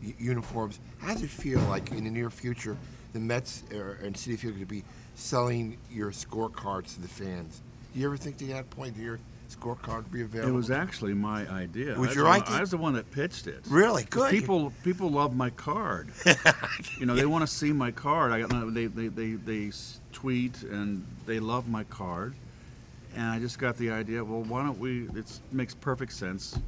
u- 0.01 0.13
uniforms. 0.19 0.79
How 0.99 1.13
does 1.13 1.23
it 1.23 1.29
feel 1.29 1.59
like 1.61 1.91
in 1.91 2.03
the 2.03 2.09
near 2.09 2.29
future, 2.29 2.77
the 3.13 3.19
Mets 3.19 3.63
uh, 3.73 3.95
and 4.03 4.15
Citi 4.15 4.37
Field 4.39 4.57
could 4.59 4.67
be 4.67 4.83
selling 5.15 5.77
your 5.91 6.11
scorecards 6.11 6.95
to 6.95 7.01
the 7.01 7.07
fans? 7.07 7.61
Do 7.93 7.99
you 8.01 8.07
ever 8.07 8.17
think 8.17 8.37
to 8.37 8.45
that 8.47 8.69
point, 8.71 8.97
your 8.97 9.19
scorecard 9.49 9.97
would 10.03 10.11
be 10.11 10.21
available? 10.23 10.51
it 10.53 10.55
was 10.57 10.69
actually 10.71 11.13
my 11.13 11.47
idea. 11.49 11.91
It 11.91 11.97
was 11.97 12.09
I 12.09 12.13
your 12.13 12.23
the 12.23 12.29
one- 12.29 12.41
idea? 12.41 12.55
I 12.57 12.59
was 12.61 12.71
the 12.71 12.77
one 12.77 12.93
that 12.95 13.09
pitched 13.11 13.47
it. 13.47 13.61
really 13.69 14.03
'Cause 14.03 14.23
good. 14.23 14.31
People 14.31 14.73
people 14.83 15.09
love 15.09 15.35
my 15.35 15.49
card. 15.51 16.09
you 16.99 17.05
know, 17.05 17.15
they 17.15 17.25
want 17.25 17.47
to 17.47 17.53
see 17.53 17.71
my 17.71 17.91
card. 17.91 18.31
I 18.31 18.41
got 18.41 18.73
they 18.73 18.87
they 18.87 19.07
they 19.07 19.29
they 19.33 19.67
s- 19.67 19.99
tweet 20.11 20.61
and 20.63 21.05
they 21.25 21.39
love 21.39 21.67
my 21.69 21.83
card. 21.85 22.33
And 23.15 23.23
I 23.25 23.39
just 23.39 23.59
got 23.59 23.77
the 23.77 23.91
idea. 23.91 24.23
Well, 24.23 24.43
why 24.43 24.63
don't 24.63 24.77
we? 24.79 25.07
It 25.17 25.39
makes 25.51 25.73
perfect 25.73 26.11
sense. 26.13 26.59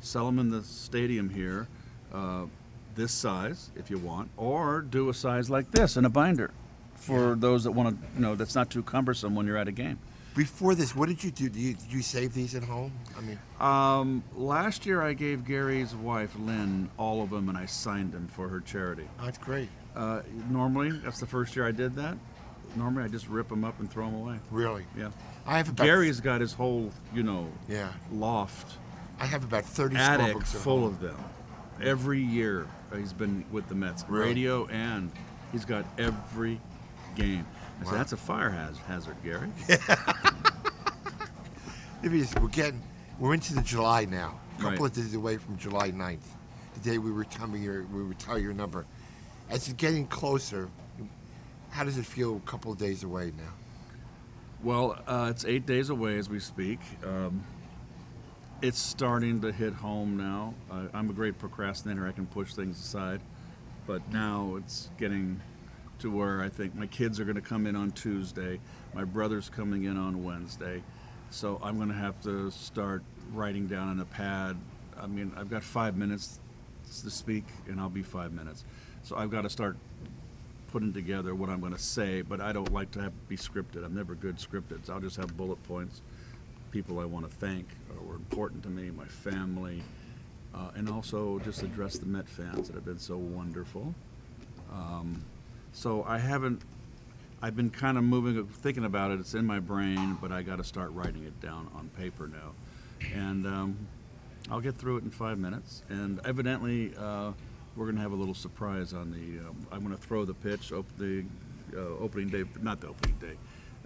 Sell 0.00 0.26
them 0.26 0.38
in 0.38 0.48
the 0.50 0.62
stadium 0.62 1.28
here, 1.28 1.68
uh, 2.12 2.46
this 2.94 3.12
size 3.12 3.70
if 3.76 3.90
you 3.90 3.98
want, 3.98 4.30
or 4.36 4.80
do 4.80 5.08
a 5.10 5.14
size 5.14 5.48
like 5.48 5.70
this 5.70 5.96
in 5.96 6.04
a 6.04 6.10
binder, 6.10 6.50
for 6.96 7.34
those 7.36 7.64
that 7.64 7.72
want 7.72 8.00
to. 8.00 8.06
You 8.16 8.20
know, 8.22 8.34
that's 8.34 8.54
not 8.54 8.70
too 8.70 8.82
cumbersome 8.82 9.34
when 9.34 9.46
you're 9.46 9.58
at 9.58 9.68
a 9.68 9.72
game. 9.72 9.98
Before 10.34 10.74
this, 10.74 10.96
what 10.96 11.10
did 11.10 11.22
you 11.22 11.30
do? 11.30 11.50
Did 11.50 11.60
you, 11.60 11.74
did 11.74 11.92
you 11.92 12.00
save 12.00 12.32
these 12.32 12.54
at 12.54 12.64
home? 12.64 12.90
I 13.18 13.20
mean, 13.20 13.38
Um, 13.60 14.24
last 14.34 14.86
year 14.86 15.02
I 15.02 15.12
gave 15.12 15.44
Gary's 15.44 15.94
wife 15.94 16.34
Lynn 16.38 16.88
all 16.96 17.22
of 17.22 17.28
them, 17.28 17.50
and 17.50 17.58
I 17.58 17.66
signed 17.66 18.12
them 18.12 18.28
for 18.28 18.48
her 18.48 18.60
charity. 18.60 19.04
oh, 19.20 19.26
that's 19.26 19.36
great. 19.36 19.68
Uh, 19.94 20.22
normally, 20.50 20.90
that's 20.90 21.20
the 21.20 21.26
first 21.26 21.54
year 21.54 21.66
I 21.66 21.70
did 21.70 21.94
that. 21.96 22.16
Normally, 22.76 23.04
I 23.04 23.08
just 23.08 23.28
rip 23.28 23.48
them 23.48 23.64
up 23.64 23.78
and 23.80 23.90
throw 23.90 24.06
them 24.06 24.14
away. 24.14 24.38
Really. 24.50 24.84
Yeah. 24.96 25.10
I 25.46 25.56
have 25.58 25.68
about 25.68 25.84
Gary's 25.84 26.20
got 26.20 26.40
his 26.40 26.52
whole, 26.54 26.90
you 27.14 27.22
know, 27.22 27.48
Yeah. 27.68 27.92
loft, 28.12 28.78
I 29.20 29.26
have 29.26 29.44
about 29.44 29.64
thirty 29.64 29.96
attic 29.96 30.36
at 30.36 30.46
full 30.46 30.80
home. 30.80 30.88
of 30.88 31.00
them. 31.00 31.16
Every 31.82 32.20
year 32.20 32.66
uh, 32.92 32.96
he's 32.96 33.12
been 33.12 33.44
with 33.50 33.68
the 33.68 33.74
Mets, 33.74 34.04
Really? 34.08 34.26
radio, 34.28 34.66
and 34.66 35.10
he's 35.52 35.64
got 35.64 35.84
every 35.98 36.60
game. 37.14 37.44
I 37.80 37.84
said, 37.84 37.92
Wow. 37.92 37.98
that's 37.98 38.12
a 38.12 38.16
fire 38.16 38.50
haz- 38.50 38.78
hazard, 38.86 39.16
Gary. 39.24 39.48
Maybe 42.02 42.20
it's- 42.20 42.34
we're 42.40 42.48
getting, 42.48 42.82
we're 43.18 43.34
into 43.34 43.54
the 43.54 43.62
July 43.62 44.04
now. 44.06 44.38
A 44.58 44.62
couple 44.62 44.70
Right. 44.86 44.90
of 44.90 44.92
days 45.04 45.14
away 45.14 45.36
from 45.38 45.56
July 45.56 45.90
9th, 45.90 46.20
the 46.74 46.80
day 46.80 46.98
we 46.98 47.10
retire 47.10 47.56
your, 47.56 47.82
we 47.84 47.98
were 48.02 48.08
retire 48.08 48.38
your 48.38 48.52
number. 48.52 48.84
As 49.50 49.68
it's 49.68 49.72
getting 49.74 50.06
closer, 50.06 50.68
how 51.72 51.84
does 51.84 51.96
it 51.96 52.04
feel 52.04 52.36
a 52.36 52.40
couple 52.40 52.70
of 52.70 52.78
days 52.78 53.02
away 53.02 53.32
now? 53.36 53.52
Well, 54.62 54.98
uh, 55.06 55.28
it's 55.30 55.44
eight 55.44 55.66
days 55.66 55.88
away 55.88 56.18
as 56.18 56.28
we 56.28 56.38
speak. 56.38 56.78
Um, 57.04 57.42
it's 58.60 58.78
starting 58.78 59.40
to 59.40 59.50
hit 59.50 59.72
home 59.72 60.16
now. 60.16 60.54
I'm 60.92 61.10
a 61.10 61.12
great 61.12 61.38
procrastinator. 61.38 62.06
I 62.06 62.12
can 62.12 62.26
push 62.26 62.54
things 62.54 62.78
aside. 62.78 63.20
But 63.86 64.08
now 64.12 64.56
it's 64.58 64.90
getting 64.98 65.40
to 66.00 66.10
where 66.10 66.42
I 66.42 66.48
think 66.50 66.74
my 66.74 66.86
kids 66.86 67.18
are 67.18 67.24
going 67.24 67.36
to 67.36 67.40
come 67.40 67.66
in 67.66 67.74
on 67.74 67.90
Tuesday. 67.90 68.60
My 68.94 69.04
brother's 69.04 69.48
coming 69.48 69.84
in 69.84 69.96
on 69.96 70.22
Wednesday. 70.22 70.82
So 71.30 71.58
I'm 71.62 71.76
going 71.76 71.88
to 71.88 71.94
have 71.94 72.20
to 72.22 72.50
start 72.50 73.02
writing 73.32 73.66
down 73.66 73.88
on 73.88 73.98
a 73.98 74.04
pad. 74.04 74.56
I 75.00 75.06
mean, 75.06 75.32
I've 75.36 75.50
got 75.50 75.64
five 75.64 75.96
minutes 75.96 76.38
to 77.02 77.10
speak, 77.10 77.44
and 77.66 77.80
I'll 77.80 77.88
be 77.88 78.02
five 78.02 78.32
minutes. 78.32 78.64
So 79.02 79.16
I've 79.16 79.30
got 79.30 79.42
to 79.42 79.50
start 79.50 79.76
putting 80.72 80.92
together 80.92 81.34
what 81.34 81.50
I'm 81.50 81.60
going 81.60 81.74
to 81.74 81.78
say, 81.78 82.22
but 82.22 82.40
I 82.40 82.52
don't 82.52 82.72
like 82.72 82.90
to 82.92 83.02
have 83.02 83.28
be 83.28 83.36
scripted. 83.36 83.84
I'm 83.84 83.94
never 83.94 84.14
good 84.14 84.36
scripted. 84.38 84.86
So 84.86 84.94
I'll 84.94 85.00
just 85.00 85.16
have 85.18 85.36
bullet 85.36 85.62
points, 85.64 86.00
people 86.70 86.98
I 86.98 87.04
want 87.04 87.30
to 87.30 87.36
thank 87.36 87.68
or 87.90 88.06
were 88.06 88.14
important 88.14 88.62
to 88.62 88.70
me, 88.70 88.90
my 88.90 89.04
family, 89.04 89.82
uh, 90.54 90.70
and 90.74 90.88
also 90.88 91.38
just 91.40 91.62
address 91.62 91.98
the 91.98 92.06
Met 92.06 92.26
fans 92.26 92.68
that 92.68 92.74
have 92.74 92.86
been 92.86 92.98
so 92.98 93.18
wonderful. 93.18 93.94
Um, 94.72 95.22
so 95.72 96.04
I 96.04 96.18
haven't. 96.18 96.62
I've 97.42 97.56
been 97.56 97.70
kind 97.70 97.98
of 97.98 98.04
moving, 98.04 98.46
thinking 98.46 98.84
about 98.84 99.10
it. 99.10 99.18
It's 99.18 99.34
in 99.34 99.44
my 99.44 99.58
brain, 99.58 100.16
but 100.20 100.30
I 100.30 100.42
got 100.42 100.56
to 100.56 100.64
start 100.64 100.92
writing 100.92 101.24
it 101.24 101.40
down 101.40 101.68
on 101.74 101.90
paper 101.98 102.28
now, 102.28 102.52
and 103.14 103.46
um, 103.46 103.76
I'll 104.50 104.60
get 104.60 104.76
through 104.76 104.98
it 104.98 105.04
in 105.04 105.10
five 105.10 105.38
minutes. 105.38 105.82
And 105.88 106.20
evidently, 106.24 106.94
uh, 106.96 107.32
we're 107.76 107.86
going 107.86 107.96
to 107.96 108.02
have 108.02 108.12
a 108.12 108.16
little 108.16 108.34
surprise 108.34 108.92
on 108.92 109.10
the. 109.10 109.46
Um, 109.48 109.66
I'm 109.70 109.80
going 109.84 109.96
to 109.96 110.02
throw 110.02 110.24
the 110.24 110.34
pitch, 110.34 110.72
op- 110.72 110.86
the 110.98 111.24
uh, 111.74 111.78
opening 112.00 112.28
day, 112.28 112.44
not 112.60 112.80
the 112.80 112.88
opening 112.88 113.16
day, 113.18 113.34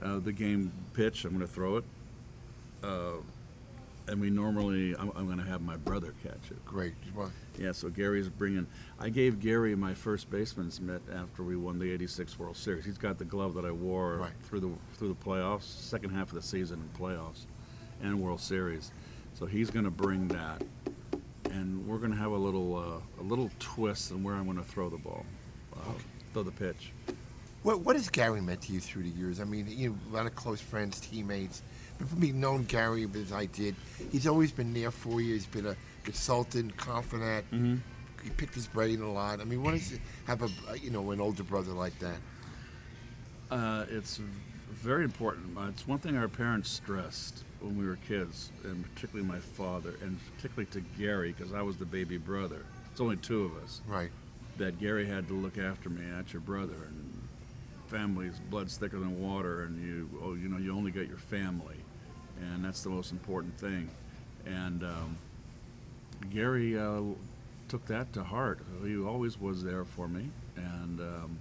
uh, 0.03 0.19
the 0.19 0.33
game 0.33 0.73
pitch. 0.95 1.25
I'm 1.25 1.31
going 1.35 1.47
to 1.47 1.53
throw 1.53 1.77
it. 1.79 1.85
Uh, 2.83 3.13
and 4.09 4.21
we 4.21 4.31
normally, 4.31 4.95
I'm, 4.97 5.11
I'm 5.17 5.27
going 5.27 5.39
to 5.39 5.45
have 5.45 5.63
my 5.63 5.77
brother 5.77 6.15
catch 6.23 6.51
it. 6.53 6.65
Great. 6.65 6.95
Well, 7.15 7.33
Yeah, 7.59 7.73
so 7.73 7.89
Gary's 7.89 8.29
bringing. 8.29 8.67
I 9.01 9.09
gave 9.09 9.41
Gary 9.41 9.75
my 9.75 9.95
first 9.95 10.31
baseman's 10.31 10.81
mitt 10.81 11.03
after 11.13 11.43
we 11.43 11.57
won 11.57 11.79
the 11.81 11.91
'86 11.91 12.39
World 12.39 12.57
Series. 12.57 12.85
He's 12.85 12.99
got 12.99 13.19
the 13.19 13.25
glove 13.25 13.55
that 13.55 13.65
I 13.65 13.73
wore 13.73 14.17
Right. 14.19 14.31
through 14.45 14.61
the 14.61 14.71
through 14.95 15.09
the 15.09 15.15
playoffs, 15.15 15.63
second 15.65 16.11
half 16.11 16.29
of 16.29 16.35
the 16.35 16.43
season 16.43 16.81
in 16.81 17.01
playoffs, 17.01 17.47
and 18.03 18.21
World 18.21 18.41
Series. 18.41 18.93
So 19.35 19.45
he's 19.45 19.71
going 19.71 19.85
to 19.85 19.91
bring 19.91 20.29
that, 20.29 20.63
and 21.57 21.87
we're 21.87 21.99
going 21.99 22.11
to 22.11 22.17
have 22.17 22.33
a 22.33 22.37
little 22.37 22.77
uh, 22.77 23.21
a 23.21 23.25
little 23.25 23.51
twist 23.59 24.11
in 24.11 24.23
where 24.23 24.35
I'm 24.35 24.45
going 24.45 24.59
to 24.59 24.63
throw 24.63 24.89
the 24.89 24.99
ball, 24.99 25.25
uh, 25.75 25.93
throw 26.33 26.43
the 26.43 26.51
pitch. 26.51 26.93
what, 27.63 27.81
what 27.81 27.97
has 27.97 28.09
Gary 28.09 28.41
meant 28.41 28.63
to 28.63 28.73
you 28.73 28.81
through 28.81 29.05
the 29.05 29.11
years? 29.11 29.41
I 29.41 29.45
mean, 29.45 29.67
you 29.69 29.91
know, 29.91 29.97
a 30.11 30.17
lot 30.17 30.27
of 30.27 30.35
close 30.35 30.61
friends, 30.61 31.01
teammates. 31.01 31.63
But 31.99 32.09
for 32.09 32.17
me, 32.17 32.33
known 32.33 32.65
Gary 32.65 33.09
as 33.15 33.33
I 33.33 33.47
did, 33.47 33.75
he's 34.13 34.27
always 34.27 34.53
been 34.53 34.75
there 34.75 34.91
for 34.91 35.21
you. 35.21 35.33
He's 35.33 35.47
been 35.47 35.67
a 35.67 35.77
consultant, 36.05 36.77
confidant. 36.77 37.47
Mm-hmm. 37.47 37.77
He 38.23 38.31
picked 38.31 38.55
his 38.55 38.67
brain 38.67 39.01
a 39.01 39.11
lot. 39.11 39.41
I 39.41 39.45
mean, 39.45 39.63
what 39.63 39.73
does 39.73 39.93
it 39.93 40.01
have 40.27 40.43
a 40.43 40.79
you 40.79 40.91
know 40.91 41.11
an 41.13 41.21
older 41.21 41.43
brother 41.43 41.73
like 41.73 41.99
that? 42.01 42.17
Uh, 43.51 43.87
it's 43.89 44.21
very 44.87 45.03
important. 45.03 45.59
It's 45.69 45.89
one 45.89 45.99
thing 45.99 46.17
our 46.17 46.29
parents 46.29 46.71
stressed 46.71 47.43
when 47.61 47.77
we 47.77 47.85
were 47.85 47.99
kids, 48.07 48.53
and 48.63 48.85
particularly 48.95 49.29
my 49.29 49.41
father, 49.41 49.95
and 50.01 50.17
particularly 50.37 50.67
to 50.71 50.81
Gary, 50.97 51.35
because 51.37 51.53
I 51.53 51.61
was 51.61 51.77
the 51.77 51.85
baby 51.85 52.19
brother. 52.19 52.65
It's 52.93 53.01
only 53.01 53.17
two 53.17 53.43
of 53.47 53.57
us. 53.65 53.81
Right. 53.89 54.11
That 54.59 54.79
Gary 54.79 55.05
had 55.05 55.27
to 55.27 55.35
look 55.35 55.59
after 55.59 55.91
me. 55.91 56.03
That's 56.15 56.33
your 56.33 56.41
brother, 56.41 56.77
and 56.87 57.29
family's 57.89 58.39
blood's 58.49 58.77
thicker 58.77 59.01
than 59.01 59.21
water, 59.21 59.65
and 59.65 59.85
you, 59.85 60.09
oh, 60.23 60.35
you 60.35 60.49
know, 60.49 60.59
you 60.59 60.73
only 60.73 60.93
get 60.93 61.09
your 61.09 61.19
family, 61.19 61.77
and 62.41 62.65
that's 62.65 62.85
the 62.85 62.91
most 62.91 63.11
important 63.11 63.59
thing. 63.59 63.91
And 64.45 64.85
um, 64.85 65.19
Gary 66.31 66.79
uh, 66.79 67.01
took 67.69 67.85
that 67.87 68.13
to 68.13 68.23
heart. 68.23 68.61
He 68.85 68.97
always 68.97 69.41
was 69.41 69.65
there 69.65 69.85
for 69.85 70.07
me, 70.07 70.31
and 70.55 71.01
um, 71.01 71.39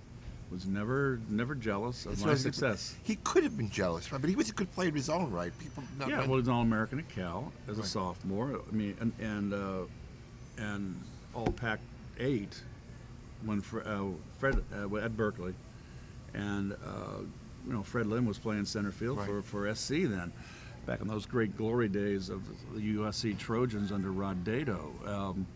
Was 0.55 0.65
never 0.65 1.19
never 1.27 1.53
jealous 1.53 2.05
of 2.05 2.13
That's 2.13 2.25
my 2.25 2.33
success. 2.35 2.95
He 3.03 3.17
could 3.25 3.43
have 3.43 3.57
been 3.57 3.69
jealous, 3.69 4.09
right? 4.09 4.21
But 4.21 4.29
he 4.29 4.37
was 4.37 4.49
a 4.49 4.53
good 4.53 4.71
player 4.71 4.87
in 4.87 4.95
his 4.95 5.09
own 5.09 5.29
right. 5.29 5.51
People, 5.59 5.83
not 5.99 6.07
Yeah, 6.07 6.15
many- 6.15 6.29
well, 6.29 6.39
he's 6.39 6.47
all 6.47 6.61
American 6.61 6.97
at 6.99 7.09
Cal 7.09 7.51
as 7.67 7.77
a 7.77 7.83
sophomore. 7.83 8.61
I 8.65 8.73
mean, 8.73 8.95
and 9.01 9.11
and 9.19 9.53
uh, 9.53 9.79
and 10.57 10.97
all 11.33 11.47
Pac 11.51 11.81
eight 12.21 12.57
when 13.43 13.59
Fre- 13.59 13.81
uh, 13.81 14.05
Fred 14.39 14.63
uh, 14.73 14.95
at 14.95 15.17
Berkeley, 15.17 15.53
and 16.33 16.71
uh, 16.71 17.19
you 17.67 17.73
know 17.73 17.83
Fred 17.83 18.07
Lynn 18.07 18.25
was 18.25 18.37
playing 18.39 18.63
center 18.63 18.93
field 18.93 19.17
Right. 19.17 19.27
for 19.27 19.41
for 19.41 19.75
SC 19.75 19.89
then, 20.07 20.31
back 20.85 21.01
in 21.01 21.09
those 21.09 21.25
great 21.25 21.57
glory 21.57 21.89
days 21.89 22.29
of 22.29 22.43
the 22.73 22.79
USC 22.95 23.37
Trojans 23.37 23.91
under 23.91 24.09
Rod 24.13 24.45
Dedeaux. 24.45 25.05
Um, 25.05 25.47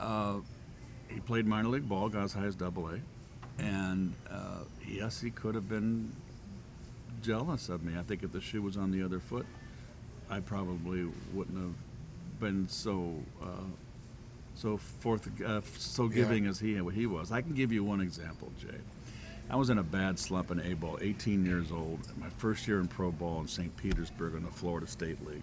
uh, 0.00 0.34
he 1.06 1.20
played 1.20 1.46
minor 1.46 1.68
league 1.68 1.88
ball, 1.88 2.08
got 2.08 2.24
as 2.24 2.32
high 2.32 2.46
as 2.46 2.56
Double 2.56 2.88
A, 2.88 2.98
and 3.62 4.14
uh, 4.30 4.64
yes, 4.86 5.20
he 5.20 5.30
could 5.30 5.54
have 5.54 5.68
been 5.68 6.12
jealous 7.22 7.68
of 7.68 7.82
me. 7.82 7.98
I 7.98 8.02
think 8.02 8.22
if 8.22 8.32
the 8.32 8.40
shoe 8.40 8.62
was 8.62 8.76
on 8.76 8.90
the 8.90 9.02
other 9.02 9.20
foot, 9.20 9.46
I 10.28 10.40
probably 10.40 11.06
wouldn't 11.32 11.56
have 11.58 11.74
been 12.40 12.68
so 12.68 13.14
uh, 13.42 13.46
so 14.54 14.76
forth 14.76 15.28
uh, 15.42 15.60
so 15.78 16.04
Yeah. 16.08 16.14
giving 16.16 16.46
as 16.46 16.58
he 16.58 16.74
he 16.92 17.06
was. 17.06 17.32
I 17.32 17.40
can 17.42 17.54
give 17.54 17.72
you 17.72 17.84
one 17.84 18.00
example, 18.00 18.50
Jay. 18.58 18.78
I 19.50 19.56
was 19.56 19.70
in 19.70 19.78
a 19.78 19.82
bad 19.82 20.18
slump 20.18 20.50
in 20.50 20.60
A 20.60 20.74
ball, 20.74 20.98
18 21.00 21.44
years 21.44 21.70
old, 21.72 21.98
my 22.18 22.28
first 22.30 22.66
year 22.66 22.80
in 22.80 22.88
pro 22.88 23.10
ball 23.10 23.40
in 23.40 23.48
St. 23.48 23.76
Petersburg 23.76 24.34
in 24.34 24.44
the 24.44 24.50
Florida 24.50 24.86
State 24.86 25.24
League. 25.26 25.42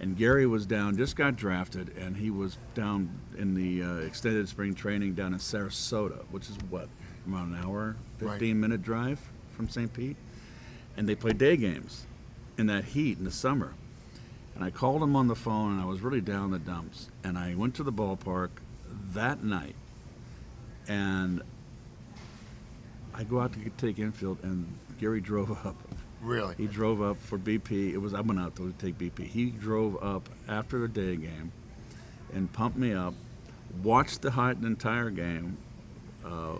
And 0.00 0.16
Gary 0.16 0.46
was 0.46 0.66
down, 0.66 0.96
just 0.96 1.14
got 1.14 1.36
drafted, 1.36 1.96
and 1.96 2.16
he 2.16 2.30
was 2.30 2.58
down 2.74 3.08
in 3.38 3.54
the 3.54 3.82
uh, 3.82 3.94
extended 4.06 4.48
spring 4.48 4.74
training 4.74 5.14
down 5.14 5.32
in 5.34 5.38
Sarasota, 5.38 6.24
which 6.30 6.50
is 6.50 6.56
what, 6.68 6.88
about 7.26 7.46
an 7.46 7.56
hour, 7.62 7.96
Right. 8.20 8.32
15 8.32 8.58
minute 8.60 8.82
drive 8.82 9.20
from 9.56 9.68
St. 9.68 9.92
Pete. 9.92 10.16
And 10.96 11.08
they 11.08 11.14
play 11.14 11.32
day 11.32 11.56
games 11.56 12.06
in 12.56 12.66
that 12.68 12.84
heat 12.84 13.18
in 13.18 13.24
the 13.24 13.30
summer. 13.30 13.74
And 14.54 14.64
I 14.64 14.70
called 14.70 15.02
him 15.02 15.14
on 15.14 15.28
the 15.28 15.34
phone, 15.34 15.72
and 15.72 15.80
I 15.82 15.84
was 15.84 16.00
really 16.00 16.22
down 16.22 16.50
the 16.50 16.58
dumps. 16.58 17.10
And 17.22 17.36
I 17.36 17.54
went 17.54 17.74
to 17.74 17.82
the 17.82 17.92
ballpark 17.92 18.48
that 19.12 19.44
night, 19.44 19.74
and 20.88 21.42
I 23.14 23.24
go 23.24 23.40
out 23.40 23.52
to 23.52 23.70
take 23.76 23.98
infield, 23.98 24.38
and 24.42 24.66
Gary 24.98 25.20
drove 25.20 25.50
up. 25.66 25.76
really. 26.22 26.54
He 26.56 26.66
drove 26.66 27.02
up 27.02 27.18
for 27.18 27.38
BP. 27.38 27.92
It 27.92 27.98
was 27.98 28.14
I 28.14 28.22
went 28.22 28.40
out 28.40 28.56
to 28.56 28.72
take 28.78 28.96
BP. 28.96 29.26
He 29.26 29.46
drove 29.50 30.02
up 30.02 30.28
after 30.48 30.78
the 30.78 30.88
day 30.88 31.16
game, 31.16 31.52
and 32.32 32.50
pumped 32.52 32.78
me 32.78 32.94
up. 32.94 33.12
Watched 33.82 34.22
the 34.22 34.30
the 34.30 34.66
entire 34.66 35.10
game. 35.10 35.58
Uh, 36.24 36.56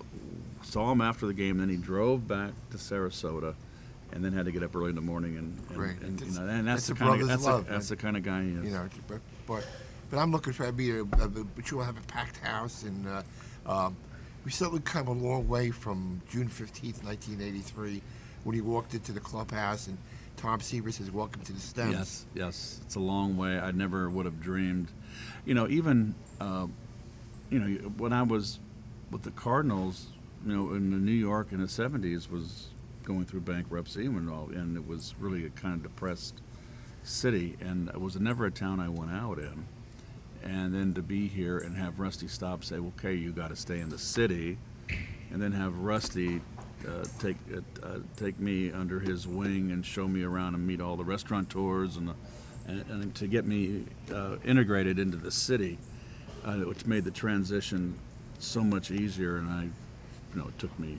saw 0.66 0.90
him 0.92 1.00
after 1.00 1.26
the 1.26 1.34
game. 1.34 1.58
Then 1.58 1.68
he 1.68 1.76
drove 1.76 2.26
back 2.26 2.52
to 2.70 2.76
Sarasota, 2.76 3.54
and 4.12 4.24
then 4.24 4.32
had 4.32 4.46
to 4.46 4.52
get 4.52 4.62
up 4.62 4.74
early 4.74 4.90
in 4.90 4.94
the 4.94 5.00
morning 5.00 5.36
and 5.36 5.56
and, 5.68 5.76
Great. 5.76 6.00
and, 6.00 6.20
you 6.20 6.26
That's- 6.26 6.38
know, 6.38 6.46
and 6.48 6.68
that's, 6.68 6.86
that's 6.86 6.98
the 6.98 7.04
kind 7.04 7.22
of 7.22 7.28
that's, 7.28 7.44
love, 7.44 7.66
the, 7.66 7.72
that's 7.72 7.88
the 7.88 7.96
kind 7.96 8.16
of 8.16 8.22
guy 8.22 8.42
he 8.42 8.50
is. 8.50 8.64
you 8.64 8.70
know, 8.70 8.88
but 9.08 9.20
but, 9.46 9.66
but 10.10 10.18
I'm 10.18 10.32
looking 10.32 10.52
for 10.52 10.66
I 10.66 10.70
mean, 10.70 11.08
uh, 11.20 11.26
but 11.28 11.70
you'll 11.70 11.82
have 11.82 11.96
a 11.96 12.06
packed 12.06 12.38
house, 12.38 12.82
and 12.82 13.06
uh, 13.06 13.22
um, 13.66 13.96
we 14.44 14.50
certainly 14.50 14.80
come 14.80 15.08
a 15.08 15.12
long 15.12 15.48
way 15.48 15.70
from 15.70 16.20
June 16.30 16.48
15th, 16.48 17.02
1983, 17.04 18.00
when 18.44 18.54
he 18.54 18.60
walked 18.60 18.94
into 18.94 19.12
the 19.12 19.20
clubhouse 19.20 19.86
and 19.88 19.98
Tom 20.36 20.60
Seaver 20.60 20.92
says, 20.92 21.10
"Welcome 21.10 21.42
to 21.42 21.52
the 21.52 21.60
Stems." 21.60 21.92
Yes, 21.92 22.26
yes, 22.34 22.80
it's 22.84 22.94
a 22.96 23.00
long 23.00 23.36
way. 23.36 23.58
I 23.58 23.70
never 23.70 24.10
would 24.10 24.26
have 24.26 24.40
dreamed, 24.40 24.88
you 25.46 25.54
know, 25.54 25.66
even, 25.68 26.14
uh, 26.40 26.66
you 27.50 27.58
know, 27.58 27.66
when 27.96 28.12
I 28.12 28.22
was 28.22 28.58
with 29.10 29.22
the 29.22 29.30
Cardinals, 29.30 30.06
you 30.44 30.54
know, 30.54 30.74
in 30.74 31.04
New 31.04 31.12
York 31.12 31.52
in 31.52 31.60
the 31.60 31.66
'70s 31.66 32.30
was 32.30 32.68
going 33.04 33.24
through 33.24 33.40
bankruptcy 33.40 34.06
and 34.06 34.28
all, 34.28 34.48
and 34.52 34.76
it 34.76 34.86
was 34.86 35.14
really 35.18 35.46
a 35.46 35.50
kind 35.50 35.74
of 35.74 35.82
depressed 35.82 36.40
city, 37.02 37.56
and 37.60 37.88
it 37.88 38.00
was 38.00 38.18
never 38.18 38.46
a 38.46 38.50
town 38.50 38.80
I 38.80 38.88
went 38.88 39.12
out 39.12 39.38
in. 39.38 39.66
And 40.42 40.74
then 40.74 40.94
to 40.94 41.02
be 41.02 41.28
here 41.28 41.58
and 41.58 41.76
have 41.76 41.98
Rusty 41.98 42.28
Staub 42.28 42.64
say, 42.64 42.76
"Okay, 42.76 43.14
you 43.14 43.32
got 43.32 43.48
to 43.48 43.56
stay 43.56 43.80
in 43.80 43.88
the 43.88 43.98
city," 43.98 44.58
and 45.30 45.40
then 45.40 45.52
have 45.52 45.76
Rusty 45.78 46.40
uh, 46.86 47.04
take 47.18 47.36
uh, 47.52 47.86
uh, 47.86 47.98
take 48.16 48.38
me 48.38 48.70
under 48.70 49.00
his 49.00 49.26
wing 49.26 49.70
and 49.72 49.84
show 49.84 50.06
me 50.06 50.22
around 50.22 50.54
and 50.54 50.66
meet 50.66 50.80
all 50.80 50.96
the 50.96 51.04
restaurateurs 51.04 51.96
and, 51.96 52.08
the, 52.08 52.14
and, 52.66 52.84
and 52.90 53.14
to 53.14 53.26
get 53.26 53.46
me 53.46 53.84
uh, 54.12 54.36
integrated 54.44 54.98
into 54.98 55.16
the 55.16 55.30
city, 55.30 55.78
uh, 56.44 56.54
which 56.54 56.86
made 56.86 57.04
the 57.04 57.10
transition 57.10 57.98
so 58.38 58.62
much 58.62 58.90
easier. 58.90 59.38
And 59.38 59.48
I, 59.48 59.68
you 60.36 60.42
know, 60.42 60.48
it 60.48 60.58
took 60.58 60.78
me 60.78 60.98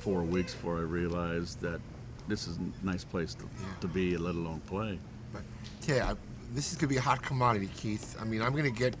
four 0.00 0.22
weeks 0.22 0.52
before 0.52 0.78
I 0.78 0.80
realized 0.80 1.60
that 1.60 1.80
this 2.26 2.48
is 2.48 2.58
a 2.58 2.86
nice 2.86 3.04
place 3.04 3.32
to, 3.34 3.44
Yeah. 3.44 3.66
to 3.82 3.86
be, 3.86 4.16
let 4.16 4.34
alone 4.34 4.60
play. 4.66 4.98
But 5.32 5.42
yeah, 5.86 6.10
I- 6.10 6.16
this 6.52 6.70
is 6.72 6.74
going 6.78 6.88
to 6.88 6.94
be 6.94 6.96
a 6.96 7.00
hot 7.00 7.22
commodity, 7.22 7.68
Keith. 7.76 8.16
I 8.20 8.24
mean, 8.24 8.42
I'm 8.42 8.52
going 8.52 8.64
to 8.64 8.70
get 8.70 8.96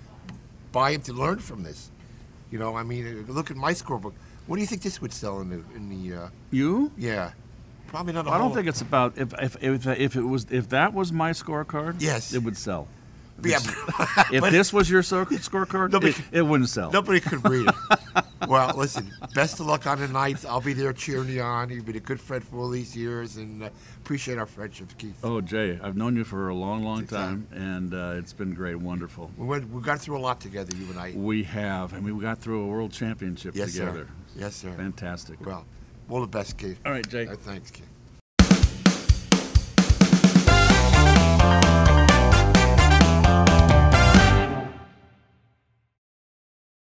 buy 0.72 0.92
him 0.92 1.00
to 1.02 1.12
learn 1.12 1.38
from 1.38 1.62
this. 1.64 1.90
You 2.50 2.58
know, 2.60 2.76
I 2.76 2.82
mean, 2.84 3.24
uh, 3.28 3.32
look 3.32 3.50
at 3.50 3.56
my 3.56 3.72
scorebook. 3.72 4.12
What 4.46 4.56
do 4.56 4.60
you 4.60 4.66
think 4.68 4.82
this 4.82 5.00
would 5.00 5.12
sell 5.12 5.40
in 5.40 5.48
the 5.50 5.60
in 5.74 5.88
the? 5.88 6.16
Uh, 6.16 6.28
You? 6.50 6.92
yeah, 6.96 7.32
probably 7.88 8.12
not. 8.12 8.28
I 8.28 8.34
I 8.34 8.38
don't 8.38 8.54
think 8.54 8.68
it's 8.68 8.82
about 8.82 9.16
if 9.18 9.32
if 9.40 9.56
if, 9.62 9.86
if 9.86 10.16
it 10.16 10.22
was 10.22 10.46
if 10.50 10.68
that 10.68 10.92
was 10.94 11.12
my 11.12 11.30
scorecard. 11.32 11.96
Yes. 11.98 12.32
it 12.34 12.42
would 12.44 12.56
sell. 12.56 12.86
Yeah, 13.44 13.58
If 14.32 14.42
this 14.50 14.72
was 14.72 14.88
your 14.88 15.02
scorecard, 15.02 15.90
Nobody- 15.92 16.12
it, 16.12 16.38
it 16.38 16.42
wouldn't 16.42 16.68
sell. 16.70 16.90
Nobody 16.92 17.20
could 17.20 17.42
read 17.48 17.68
it. 17.68 18.24
well, 18.48 18.74
listen, 18.76 19.10
best 19.34 19.60
of 19.60 19.66
luck 19.66 19.86
on 19.86 19.98
the 19.98 20.08
nights. 20.08 20.44
I'll 20.44 20.60
be 20.60 20.72
there 20.72 20.92
cheering 20.92 21.28
you 21.28 21.42
on. 21.42 21.70
You've 21.70 21.86
been 21.86 21.96
a 21.96 22.00
good 22.00 22.20
friend 22.20 22.42
for 22.44 22.58
all 22.58 22.68
these 22.68 22.96
years, 22.96 23.36
and 23.36 23.62
uh, 23.62 23.70
appreciate 23.98 24.38
our 24.38 24.46
friendship, 24.46 24.96
Keith. 24.98 25.18
Oh, 25.22 25.40
Jay, 25.40 25.78
I've 25.82 25.96
known 25.96 26.16
you 26.16 26.24
for 26.24 26.48
a 26.48 26.54
long, 26.54 26.84
long 26.84 27.06
time, 27.06 27.46
and 27.52 27.94
uh, 27.94 28.14
it's 28.16 28.32
been 28.32 28.54
great, 28.54 28.76
wonderful. 28.76 29.30
We, 29.36 29.46
went, 29.46 29.70
we 29.70 29.80
got 29.80 30.00
through 30.00 30.18
a 30.18 30.20
lot 30.20 30.40
together, 30.40 30.76
you 30.76 30.86
and 30.90 30.98
I. 30.98 31.12
We 31.14 31.44
have. 31.44 31.94
I 31.94 32.00
mean, 32.00 32.16
we 32.16 32.22
got 32.22 32.38
through 32.38 32.62
a 32.62 32.66
world 32.66 32.92
championship 32.92 33.54
yes, 33.54 33.72
together. 33.72 34.08
Sir. 34.34 34.40
Yes, 34.40 34.56
sir. 34.56 34.72
Fantastic. 34.72 35.44
Well, 35.44 35.64
all 36.08 36.20
the 36.20 36.26
best, 36.26 36.58
Keith. 36.58 36.78
All 36.84 36.92
right, 36.92 37.08
Jay. 37.08 37.26
Uh, 37.26 37.36
thanks, 37.36 37.70
Keith. 37.70 37.86